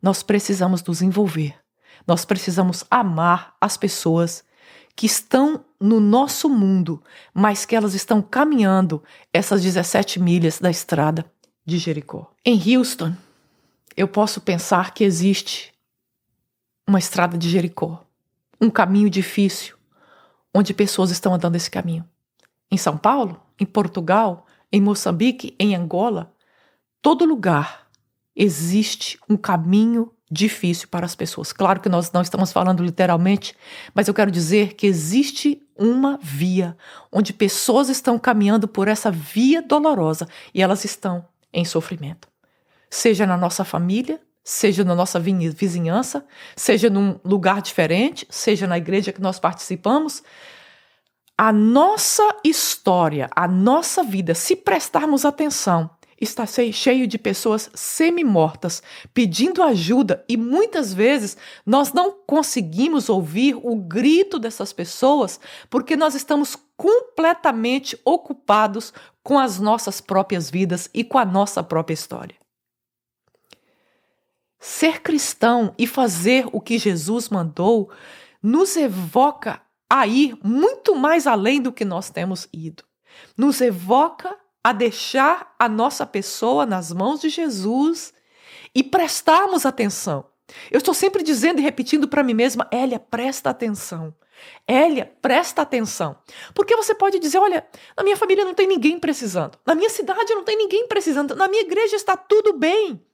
nós 0.00 0.22
precisamos 0.22 0.80
nos 0.84 1.02
envolver. 1.02 1.56
Nós 2.06 2.24
precisamos 2.24 2.84
amar 2.88 3.56
as 3.60 3.76
pessoas 3.76 4.44
que 4.94 5.06
estão 5.06 5.64
no 5.80 5.98
nosso 5.98 6.48
mundo, 6.48 7.02
mas 7.32 7.64
que 7.64 7.74
elas 7.74 7.94
estão 7.94 8.22
caminhando 8.22 9.02
essas 9.32 9.60
17 9.60 10.20
milhas 10.20 10.60
da 10.60 10.70
estrada 10.70 11.24
de 11.66 11.78
Jericó. 11.78 12.30
Em 12.44 12.76
Houston, 12.76 13.12
eu 13.96 14.06
posso 14.06 14.40
pensar 14.40 14.94
que 14.94 15.02
existe 15.02 15.74
uma 16.86 17.00
estrada 17.00 17.36
de 17.36 17.48
Jericó, 17.48 18.04
um 18.60 18.70
caminho 18.70 19.10
difícil, 19.10 19.76
onde 20.54 20.72
pessoas 20.72 21.10
estão 21.10 21.34
andando 21.34 21.56
esse 21.56 21.70
caminho. 21.70 22.08
Em 22.74 22.76
São 22.76 22.96
Paulo, 22.96 23.40
em 23.56 23.64
Portugal, 23.64 24.46
em 24.72 24.80
Moçambique, 24.80 25.54
em 25.60 25.76
Angola, 25.76 26.34
todo 27.00 27.24
lugar 27.24 27.86
existe 28.34 29.16
um 29.28 29.36
caminho 29.36 30.10
difícil 30.28 30.88
para 30.88 31.06
as 31.06 31.14
pessoas. 31.14 31.52
Claro 31.52 31.78
que 31.78 31.88
nós 31.88 32.10
não 32.10 32.20
estamos 32.20 32.50
falando 32.50 32.82
literalmente, 32.82 33.56
mas 33.94 34.08
eu 34.08 34.12
quero 34.12 34.28
dizer 34.28 34.74
que 34.74 34.88
existe 34.88 35.62
uma 35.78 36.18
via 36.20 36.76
onde 37.12 37.32
pessoas 37.32 37.88
estão 37.88 38.18
caminhando 38.18 38.66
por 38.66 38.88
essa 38.88 39.08
via 39.08 39.62
dolorosa 39.62 40.26
e 40.52 40.60
elas 40.60 40.84
estão 40.84 41.24
em 41.52 41.64
sofrimento. 41.64 42.26
Seja 42.90 43.24
na 43.24 43.36
nossa 43.36 43.62
família, 43.62 44.20
seja 44.42 44.82
na 44.82 44.96
nossa 44.96 45.20
vizinhança, 45.20 46.26
seja 46.56 46.90
num 46.90 47.20
lugar 47.24 47.62
diferente, 47.62 48.26
seja 48.28 48.66
na 48.66 48.78
igreja 48.78 49.12
que 49.12 49.20
nós 49.20 49.38
participamos, 49.38 50.24
a 51.36 51.52
nossa 51.52 52.22
história, 52.44 53.28
a 53.34 53.48
nossa 53.48 54.04
vida, 54.04 54.34
se 54.34 54.54
prestarmos 54.54 55.24
atenção, 55.24 55.90
está 56.20 56.46
cheio 56.46 57.06
de 57.06 57.18
pessoas 57.18 57.70
semi-mortas 57.74 58.82
pedindo 59.12 59.62
ajuda 59.62 60.24
e 60.28 60.36
muitas 60.36 60.94
vezes 60.94 61.36
nós 61.66 61.92
não 61.92 62.12
conseguimos 62.12 63.08
ouvir 63.08 63.56
o 63.56 63.76
grito 63.76 64.38
dessas 64.38 64.72
pessoas 64.72 65.40
porque 65.68 65.96
nós 65.96 66.14
estamos 66.14 66.56
completamente 66.76 67.98
ocupados 68.04 68.92
com 69.22 69.38
as 69.38 69.58
nossas 69.58 70.00
próprias 70.00 70.48
vidas 70.48 70.88
e 70.94 71.02
com 71.02 71.18
a 71.18 71.24
nossa 71.24 71.62
própria 71.62 71.94
história. 71.94 72.36
Ser 74.60 75.02
cristão 75.02 75.74
e 75.76 75.86
fazer 75.86 76.46
o 76.52 76.60
que 76.60 76.78
Jesus 76.78 77.28
mandou 77.28 77.90
nos 78.42 78.76
evoca 78.76 79.60
a 79.88 80.06
ir 80.06 80.36
muito 80.42 80.94
mais 80.94 81.26
além 81.26 81.60
do 81.60 81.72
que 81.72 81.84
nós 81.84 82.10
temos 82.10 82.48
ido. 82.52 82.84
Nos 83.36 83.60
evoca 83.60 84.36
a 84.62 84.72
deixar 84.72 85.54
a 85.58 85.68
nossa 85.68 86.06
pessoa 86.06 86.64
nas 86.64 86.92
mãos 86.92 87.20
de 87.20 87.28
Jesus 87.28 88.12
e 88.74 88.82
prestarmos 88.82 89.66
atenção. 89.66 90.26
Eu 90.70 90.78
estou 90.78 90.94
sempre 90.94 91.22
dizendo 91.22 91.58
e 91.60 91.62
repetindo 91.62 92.08
para 92.08 92.22
mim 92.22 92.34
mesma: 92.34 92.68
Elia, 92.72 92.98
presta 92.98 93.50
atenção. 93.50 94.14
Elia, 94.66 95.12
presta 95.22 95.62
atenção. 95.62 96.18
Porque 96.54 96.76
você 96.76 96.94
pode 96.94 97.18
dizer: 97.18 97.38
olha, 97.38 97.66
na 97.96 98.02
minha 98.02 98.16
família 98.16 98.44
não 98.44 98.54
tem 98.54 98.66
ninguém 98.66 98.98
precisando, 98.98 99.58
na 99.66 99.74
minha 99.74 99.90
cidade 99.90 100.34
não 100.34 100.44
tem 100.44 100.56
ninguém 100.56 100.86
precisando, 100.88 101.34
na 101.34 101.48
minha 101.48 101.62
igreja 101.62 101.96
está 101.96 102.16
tudo 102.16 102.52
bem. 102.54 103.04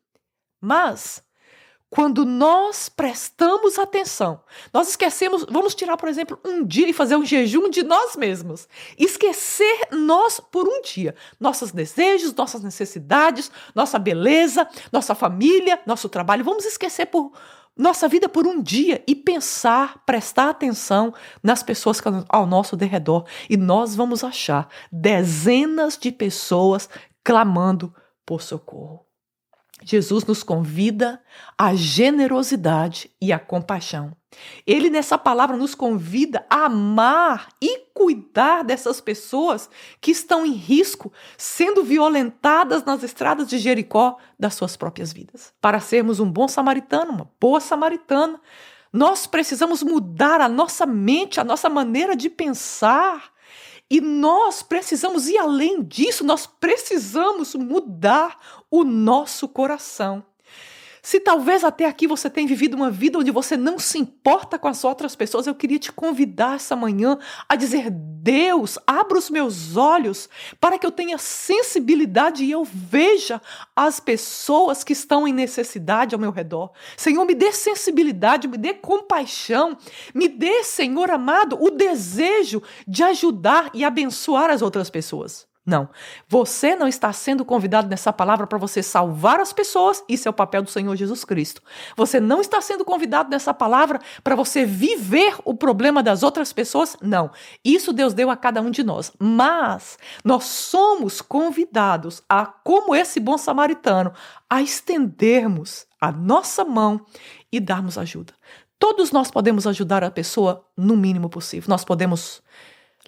Mas 0.61 1.23
quando 1.91 2.25
nós 2.25 2.89
prestamos 2.89 3.77
atenção, 3.77 4.41
nós 4.73 4.89
esquecemos, 4.89 5.45
vamos 5.51 5.75
tirar, 5.75 5.97
por 5.97 6.09
exemplo, 6.09 6.39
um 6.45 6.65
dia 6.65 6.89
e 6.89 6.93
fazer 6.93 7.17
um 7.17 7.25
jejum 7.25 7.69
de 7.69 7.83
nós 7.83 8.15
mesmos. 8.15 8.69
Esquecer 8.97 9.89
nós 9.91 10.39
por 10.39 10.69
um 10.69 10.81
dia, 10.83 11.17
nossos 11.39 11.73
desejos, 11.73 12.33
nossas 12.33 12.63
necessidades, 12.63 13.51
nossa 13.75 13.99
beleza, 13.99 14.69
nossa 14.93 15.17
família, 15.17 15.81
nosso 15.85 16.09
trabalho. 16.09 16.45
Vamos 16.45 16.65
esquecer 16.65 17.07
por 17.07 17.33
nossa 17.77 18.07
vida 18.07 18.29
por 18.29 18.47
um 18.47 18.63
dia 18.63 19.03
e 19.07 19.15
pensar, 19.15 20.05
prestar 20.05 20.51
atenção 20.51 21.13
nas 21.43 21.63
pessoas 21.63 22.01
ao 22.29 22.47
nosso 22.47 22.77
derredor. 22.77 23.27
E 23.49 23.57
nós 23.57 23.97
vamos 23.97 24.23
achar 24.23 24.69
dezenas 24.93 25.99
de 25.99 26.13
pessoas 26.13 26.89
clamando 27.25 27.93
por 28.25 28.43
socorro. 28.43 29.10
Jesus 29.83 30.25
nos 30.25 30.43
convida 30.43 31.23
à 31.57 31.75
generosidade 31.75 33.11
e 33.21 33.33
à 33.33 33.39
compaixão. 33.39 34.17
Ele, 34.67 34.91
nessa 34.91 35.19
palavra, 35.19 35.57
nos 35.57 35.75
convida 35.75 36.45
a 36.49 36.67
amar 36.67 37.49
e 37.61 37.79
cuidar 37.93 38.63
dessas 38.63 39.01
pessoas 39.01 39.69
que 40.01 40.13
estão 40.13 40.47
em 40.47 40.53
risco, 40.53 41.13
sendo 41.37 41.83
violentadas 41.83 42.85
nas 42.85 43.03
estradas 43.03 43.49
de 43.49 43.59
Jericó 43.59 44.19
das 44.39 44.55
suas 44.55 44.77
próprias 44.77 45.13
vidas. 45.13 45.53
Para 45.61 45.81
sermos 45.81 46.21
um 46.21 46.31
bom 46.31 46.47
samaritano, 46.47 47.13
uma 47.13 47.31
boa 47.41 47.61
samaritana, 47.61 48.41
nós 48.93 49.27
precisamos 49.27 49.83
mudar 49.83 50.41
a 50.41 50.49
nossa 50.49 50.87
mente, 50.87 51.41
a 51.41 51.45
nossa 51.45 51.69
maneira 51.69 52.15
de 52.15 52.31
pensar 52.31 53.33
e 53.91 54.01
nós 54.01 54.63
precisamos 54.63 55.29
ir 55.29 55.37
além 55.37 55.83
disso, 55.83 56.25
nós 56.25 56.47
precisamos 56.47 57.57
mudar 57.57 58.39
o 58.71 58.85
nosso 58.85 59.49
coração. 59.49 60.25
Se 61.03 61.19
talvez 61.19 61.65
até 61.65 61.87
aqui 61.87 62.07
você 62.07 62.29
tenha 62.29 62.47
vivido 62.47 62.75
uma 62.75 62.91
vida 62.91 63.19
onde 63.19 63.31
você 63.31 63.57
não 63.57 63.79
se 63.79 63.99
importa 63.99 64.59
com 64.59 64.69
as 64.69 64.85
outras 64.85 65.17
pessoas, 65.17 65.47
eu 65.47 65.55
queria 65.55 65.79
te 65.79 65.91
convidar 65.91 66.57
essa 66.57 66.77
manhã 66.77 67.19
a 67.49 67.57
dizer: 67.57 67.91
Deus, 67.91 68.79
abra 68.87 69.19
os 69.19 69.31
meus 69.31 69.77
olhos 69.77 70.29
para 70.61 70.79
que 70.79 70.85
eu 70.85 70.91
tenha 70.91 71.17
sensibilidade 71.17 72.45
e 72.45 72.51
eu 72.51 72.65
veja 72.65 73.41
as 73.75 73.99
pessoas 73.99 74.85
que 74.85 74.93
estão 74.93 75.27
em 75.27 75.33
necessidade 75.33 76.15
ao 76.15 76.21
meu 76.21 76.31
redor. 76.31 76.71
Senhor, 76.97 77.25
me 77.25 77.35
dê 77.35 77.53
sensibilidade, 77.53 78.47
me 78.47 78.59
dê 78.59 78.75
compaixão, 78.75 79.77
me 80.15 80.29
dê, 80.29 80.63
Senhor 80.65 81.11
amado, 81.11 81.57
o 81.61 81.71
desejo 81.71 82.63
de 82.87 83.03
ajudar 83.03 83.71
e 83.73 83.85
abençoar 83.85 84.51
as 84.51 84.61
outras 84.61 84.91
pessoas. 84.91 85.50
Não. 85.71 85.89
Você 86.27 86.75
não 86.75 86.89
está 86.89 87.13
sendo 87.13 87.45
convidado 87.45 87.89
nessa 87.89 88.13
palavra 88.13 88.45
para 88.45 88.59
você 88.59 88.83
salvar 88.83 89.39
as 89.39 89.53
pessoas, 89.53 90.03
isso 90.09 90.27
é 90.27 90.31
o 90.31 90.35
papel 90.35 90.63
do 90.63 90.71
Senhor 90.71 90.97
Jesus 90.97 91.25
Cristo. 91.25 91.63
Você 91.97 92.19
não 92.19 92.41
está 92.41 92.61
sendo 92.61 92.85
convidado 92.85 93.31
nessa 93.31 93.55
palavra 93.55 94.01
para 94.25 94.35
você 94.35 94.65
viver 94.65 95.37
o 95.45 95.55
problema 95.55 96.03
das 96.03 96.25
outras 96.25 96.53
pessoas, 96.53 96.97
não. 97.01 97.31
Isso 97.65 97.93
Deus 97.93 98.13
deu 98.13 98.31
a 98.31 98.37
cada 98.37 98.61
um 98.61 98.71
de 98.71 98.83
nós. 98.83 99.13
Mas 99.17 99.97
nós 100.25 100.43
somos 100.45 101.21
convidados 101.21 102.21
a, 102.29 102.45
como 102.45 102.93
esse 102.93 103.21
bom 103.21 103.39
samaritano, 103.39 104.13
a 104.49 104.61
estendermos 104.61 105.87
a 106.01 106.11
nossa 106.11 106.65
mão 106.65 107.01
e 107.53 107.61
darmos 107.61 107.97
ajuda. 107.97 108.33
Todos 108.77 109.13
nós 109.13 109.31
podemos 109.31 109.69
ajudar 109.69 110.03
a 110.03 110.11
pessoa 110.11 110.67
no 110.77 110.97
mínimo 110.97 111.29
possível. 111.29 111.69
Nós 111.69 111.85
podemos 111.85 112.43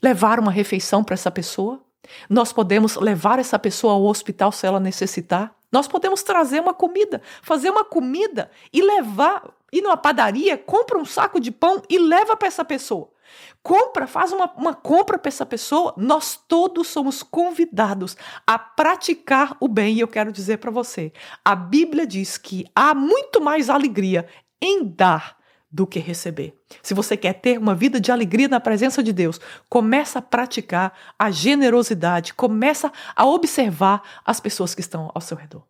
levar 0.02 0.38
uma 0.38 0.50
refeição 0.50 1.02
para 1.02 1.14
essa 1.14 1.30
pessoa, 1.30 1.80
nós 2.28 2.52
podemos 2.52 2.96
levar 2.96 3.38
essa 3.38 3.58
pessoa 3.58 3.94
ao 3.94 4.04
hospital 4.04 4.52
se 4.52 4.66
ela 4.66 4.80
necessitar. 4.80 5.54
Nós 5.70 5.88
podemos 5.88 6.22
trazer 6.22 6.60
uma 6.60 6.74
comida, 6.74 7.22
fazer 7.42 7.70
uma 7.70 7.84
comida 7.84 8.50
e 8.72 8.82
levar, 8.82 9.48
ir 9.72 9.80
numa 9.80 9.96
padaria, 9.96 10.58
compra 10.58 10.98
um 10.98 11.04
saco 11.04 11.40
de 11.40 11.50
pão 11.50 11.82
e 11.88 11.98
leva 11.98 12.36
para 12.36 12.48
essa 12.48 12.64
pessoa. 12.64 13.10
Compra, 13.62 14.06
faz 14.06 14.32
uma, 14.32 14.52
uma 14.56 14.74
compra 14.74 15.18
para 15.18 15.28
essa 15.28 15.46
pessoa. 15.46 15.94
Nós 15.96 16.38
todos 16.48 16.88
somos 16.88 17.22
convidados 17.22 18.16
a 18.46 18.58
praticar 18.58 19.56
o 19.60 19.68
bem. 19.68 19.94
E 19.94 20.00
eu 20.00 20.08
quero 20.08 20.30
dizer 20.30 20.58
para 20.58 20.70
você: 20.70 21.12
a 21.42 21.54
Bíblia 21.54 22.06
diz 22.06 22.36
que 22.36 22.66
há 22.74 22.94
muito 22.94 23.40
mais 23.40 23.70
alegria 23.70 24.26
em 24.60 24.84
dar 24.84 25.38
do 25.72 25.86
que 25.86 25.98
receber. 25.98 26.54
Se 26.82 26.92
você 26.92 27.16
quer 27.16 27.32
ter 27.32 27.58
uma 27.58 27.74
vida 27.74 27.98
de 27.98 28.12
alegria 28.12 28.46
na 28.46 28.60
presença 28.60 29.02
de 29.02 29.12
Deus, 29.12 29.40
começa 29.70 30.18
a 30.18 30.22
praticar 30.22 30.92
a 31.18 31.30
generosidade, 31.30 32.34
começa 32.34 32.92
a 33.16 33.24
observar 33.24 34.02
as 34.24 34.38
pessoas 34.38 34.74
que 34.74 34.82
estão 34.82 35.10
ao 35.14 35.20
seu 35.20 35.36
redor. 35.36 35.64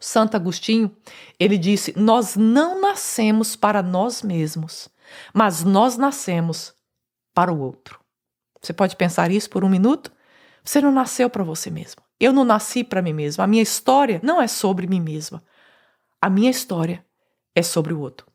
Santo 0.00 0.36
Agostinho, 0.36 0.94
ele 1.38 1.58
disse: 1.58 1.92
"Nós 1.96 2.34
não 2.34 2.80
nascemos 2.80 3.54
para 3.54 3.82
nós 3.82 4.22
mesmos, 4.22 4.88
mas 5.34 5.62
nós 5.62 5.98
nascemos 5.98 6.74
para 7.34 7.52
o 7.52 7.60
outro." 7.60 8.00
Você 8.62 8.72
pode 8.72 8.96
pensar 8.96 9.30
isso 9.30 9.50
por 9.50 9.64
um 9.64 9.68
minuto? 9.68 10.10
Você 10.64 10.80
não 10.80 10.90
nasceu 10.90 11.28
para 11.28 11.44
você 11.44 11.70
mesmo. 11.70 12.02
Eu 12.18 12.32
não 12.32 12.44
nasci 12.44 12.82
para 12.82 13.02
mim 13.02 13.12
mesma. 13.12 13.44
A 13.44 13.46
minha 13.46 13.62
história 13.62 14.18
não 14.22 14.40
é 14.40 14.48
sobre 14.48 14.86
mim 14.86 15.00
mesma. 15.00 15.42
A 16.20 16.28
minha 16.30 16.50
história 16.50 17.04
é 17.54 17.62
sobre 17.62 17.92
o 17.92 18.00
outro. 18.00 18.26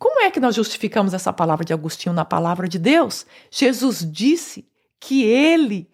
Como 0.00 0.22
é 0.22 0.30
que 0.30 0.40
nós 0.40 0.54
justificamos 0.54 1.12
essa 1.12 1.30
palavra 1.30 1.62
de 1.62 1.74
Agostinho 1.74 2.14
na 2.14 2.24
palavra 2.24 2.66
de 2.66 2.78
Deus? 2.78 3.26
Jesus 3.50 3.98
disse 4.10 4.66
que 4.98 5.24
ele 5.24 5.90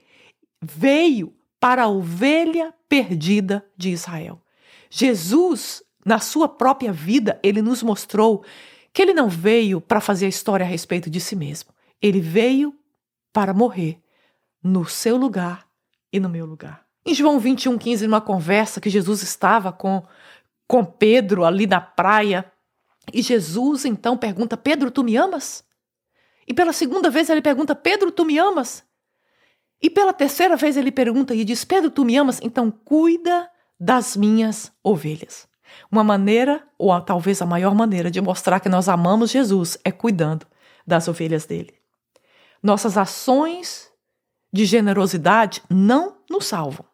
veio 0.63 1.35
para 1.59 1.83
a 1.83 1.89
ovelha 1.89 2.73
perdida 2.89 3.67
de 3.77 3.91
Israel. 3.91 4.41
Jesus, 4.89 5.83
na 6.05 6.21
sua 6.21 6.49
própria 6.49 6.93
vida, 6.93 7.41
ele 7.43 7.61
nos 7.61 7.83
mostrou 7.83 8.45
que 8.93 9.03
ele 9.03 9.13
não 9.13 9.29
veio 9.29 9.81
para 9.81 10.01
fazer 10.01 10.27
a 10.27 10.29
história 10.29 10.65
a 10.65 10.69
respeito 10.69 11.11
de 11.11 11.21
si 11.21 11.35
mesmo. 11.35 11.71
Ele 12.01 12.21
veio 12.21 12.73
para 13.33 13.53
morrer 13.53 14.01
no 14.63 14.87
seu 14.87 15.17
lugar 15.17 15.67
e 16.13 16.21
no 16.21 16.29
meu 16.29 16.47
lugar. 16.47 16.87
Em 17.05 17.13
João 17.13 17.41
21, 17.41 17.77
15, 17.77 18.07
numa 18.07 18.21
conversa 18.21 18.81
que 18.81 18.89
Jesus 18.89 19.25
estava 19.25 19.73
com, 19.73 20.05
com 20.69 20.85
Pedro 20.85 21.45
ali 21.45 21.67
na 21.67 21.81
praia, 21.81 22.53
E 23.13 23.23
Jesus 23.23 23.85
então 23.85 24.17
pergunta: 24.17 24.57
Pedro, 24.57 24.91
tu 24.91 25.03
me 25.03 25.17
amas? 25.17 25.65
E 26.47 26.55
pela 26.55 26.73
segunda 26.73 27.11
vez 27.11 27.29
ele 27.29 27.43
pergunta: 27.43 27.75
Pedro, 27.75 28.11
tu 28.11 28.25
me 28.25 28.39
amas? 28.39 28.85
E 29.83 29.91
pela 29.91 30.13
terceira 30.13 30.57
vez 30.57 30.77
ele 30.77 30.91
pergunta 30.91 31.35
e 31.35 31.45
diz: 31.45 31.65
Pedro, 31.65 31.91
tu 31.91 32.05
me 32.05 32.17
amas? 32.17 32.41
Então 32.43 32.71
cuida 32.71 33.49
das 33.79 34.17
minhas 34.17 34.73
ovelhas. 34.83 35.49
Uma 35.91 36.03
maneira, 36.03 36.67
ou 36.79 36.99
talvez 37.01 37.43
a 37.43 37.47
maior 37.47 37.75
maneira, 37.75 38.11
de 38.11 38.21
mostrar 38.21 38.61
que 38.61 38.69
nós 38.69 38.89
amamos 38.89 39.31
Jesus 39.31 39.77
é 39.85 39.91
cuidando 39.91 40.47
das 40.87 41.09
ovelhas 41.09 41.45
dele. 41.45 41.75
Nossas 42.63 42.97
ações 42.97 43.91
de 44.53 44.65
generosidade 44.65 45.63
não 45.69 46.17
nos 46.31 46.47
salvam. 46.47 46.87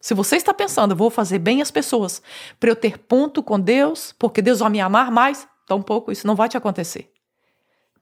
Se 0.00 0.12
você 0.12 0.36
está 0.36 0.52
pensando, 0.52 0.96
vou 0.96 1.08
fazer 1.08 1.38
bem 1.38 1.62
às 1.62 1.70
pessoas 1.70 2.20
para 2.60 2.68
eu 2.68 2.76
ter 2.76 2.98
ponto 2.98 3.42
com 3.42 3.58
Deus, 3.58 4.14
porque 4.18 4.42
Deus 4.42 4.58
vai 4.58 4.70
me 4.70 4.80
amar 4.80 5.10
mais, 5.10 5.46
tampouco 5.66 6.12
isso 6.12 6.26
não 6.26 6.34
vai 6.34 6.48
te 6.48 6.56
acontecer. 6.56 7.12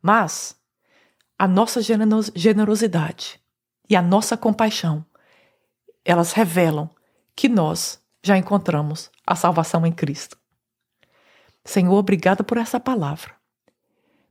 Mas 0.01 0.57
a 1.39 1.47
nossa 1.47 1.81
generosidade 1.83 3.41
e 3.89 3.97
a 3.97 4.03
nossa 4.03 4.37
compaixão, 4.37 5.05
elas 6.05 6.33
revelam 6.33 6.89
que 7.35 7.49
nós 7.49 8.01
já 8.23 8.37
encontramos 8.37 9.11
a 9.27 9.35
salvação 9.35 9.85
em 9.87 9.93
Cristo. 9.93 10.39
Senhor, 11.65 11.95
obrigada 11.95 12.43
por 12.43 12.59
essa 12.59 12.79
palavra. 12.79 13.35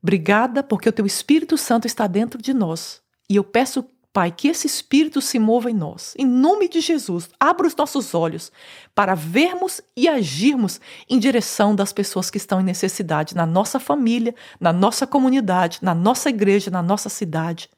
Obrigada 0.01 0.63
porque 0.63 0.89
o 0.89 0.93
teu 0.93 1.05
Espírito 1.05 1.57
Santo 1.57 1.85
está 1.85 2.07
dentro 2.07 2.41
de 2.41 2.53
nós. 2.53 3.01
E 3.29 3.35
eu 3.35 3.43
peço, 3.43 3.85
Pai, 4.13 4.29
que 4.29 4.49
esse 4.49 4.67
Espírito 4.67 5.21
se 5.21 5.39
mova 5.39 5.71
em 5.71 5.73
nós. 5.73 6.13
Em 6.17 6.25
nome 6.25 6.67
de 6.67 6.81
Jesus, 6.81 7.29
abra 7.39 7.65
os 7.65 7.75
nossos 7.75 8.13
olhos 8.13 8.51
para 8.93 9.15
vermos 9.15 9.79
e 9.95 10.09
agirmos 10.09 10.81
em 11.09 11.17
direção 11.17 11.73
das 11.73 11.93
pessoas 11.93 12.29
que 12.29 12.37
estão 12.37 12.59
em 12.59 12.63
necessidade 12.63 13.33
na 13.33 13.45
nossa 13.45 13.79
família, 13.79 14.35
na 14.59 14.73
nossa 14.73 15.07
comunidade, 15.07 15.79
na 15.81 15.95
nossa 15.95 16.29
igreja, 16.29 16.69
na 16.69 16.81
nossa 16.81 17.07
cidade. 17.07 17.69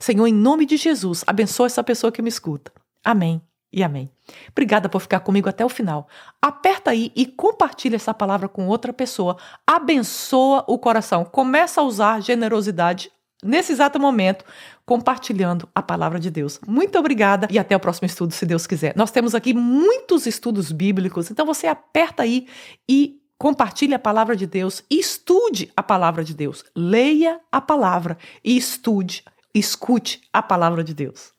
Senhor, 0.00 0.26
em 0.26 0.32
nome 0.32 0.64
de 0.64 0.78
Jesus, 0.78 1.24
abençoa 1.26 1.66
essa 1.66 1.84
pessoa 1.84 2.10
que 2.10 2.22
me 2.22 2.30
escuta. 2.30 2.72
Amém 3.04 3.42
e 3.70 3.82
amém. 3.82 4.10
Obrigada 4.50 4.88
por 4.88 5.00
ficar 5.00 5.20
comigo 5.20 5.48
até 5.48 5.62
o 5.62 5.68
final. 5.68 6.08
Aperta 6.40 6.90
aí 6.90 7.12
e 7.14 7.26
compartilha 7.26 7.96
essa 7.96 8.14
palavra 8.14 8.48
com 8.48 8.66
outra 8.66 8.94
pessoa. 8.94 9.36
Abençoa 9.66 10.64
o 10.66 10.78
coração. 10.78 11.24
Começa 11.24 11.82
a 11.82 11.84
usar 11.84 12.20
generosidade 12.20 13.10
nesse 13.42 13.72
exato 13.72 13.98
momento, 13.98 14.44
compartilhando 14.86 15.68
a 15.74 15.82
palavra 15.82 16.20
de 16.20 16.30
Deus. 16.30 16.60
Muito 16.66 16.98
obrigada 16.98 17.48
e 17.50 17.58
até 17.58 17.76
o 17.76 17.80
próximo 17.80 18.06
estudo, 18.06 18.32
se 18.32 18.46
Deus 18.46 18.66
quiser. 18.66 18.94
Nós 18.96 19.10
temos 19.10 19.34
aqui 19.34 19.52
muitos 19.52 20.26
estudos 20.26 20.70
bíblicos, 20.70 21.30
então 21.30 21.44
você 21.44 21.66
aperta 21.66 22.22
aí 22.22 22.46
e 22.88 23.20
compartilhe 23.38 23.92
a 23.92 23.98
palavra 23.98 24.36
de 24.36 24.46
Deus 24.46 24.84
estude 24.88 25.72
a 25.76 25.82
palavra 25.82 26.22
de 26.22 26.32
Deus. 26.32 26.64
Leia 26.76 27.40
a 27.50 27.60
palavra 27.60 28.16
e 28.44 28.56
estude, 28.56 29.24
escute 29.52 30.20
a 30.32 30.40
palavra 30.40 30.84
de 30.84 30.94
Deus. 30.94 31.32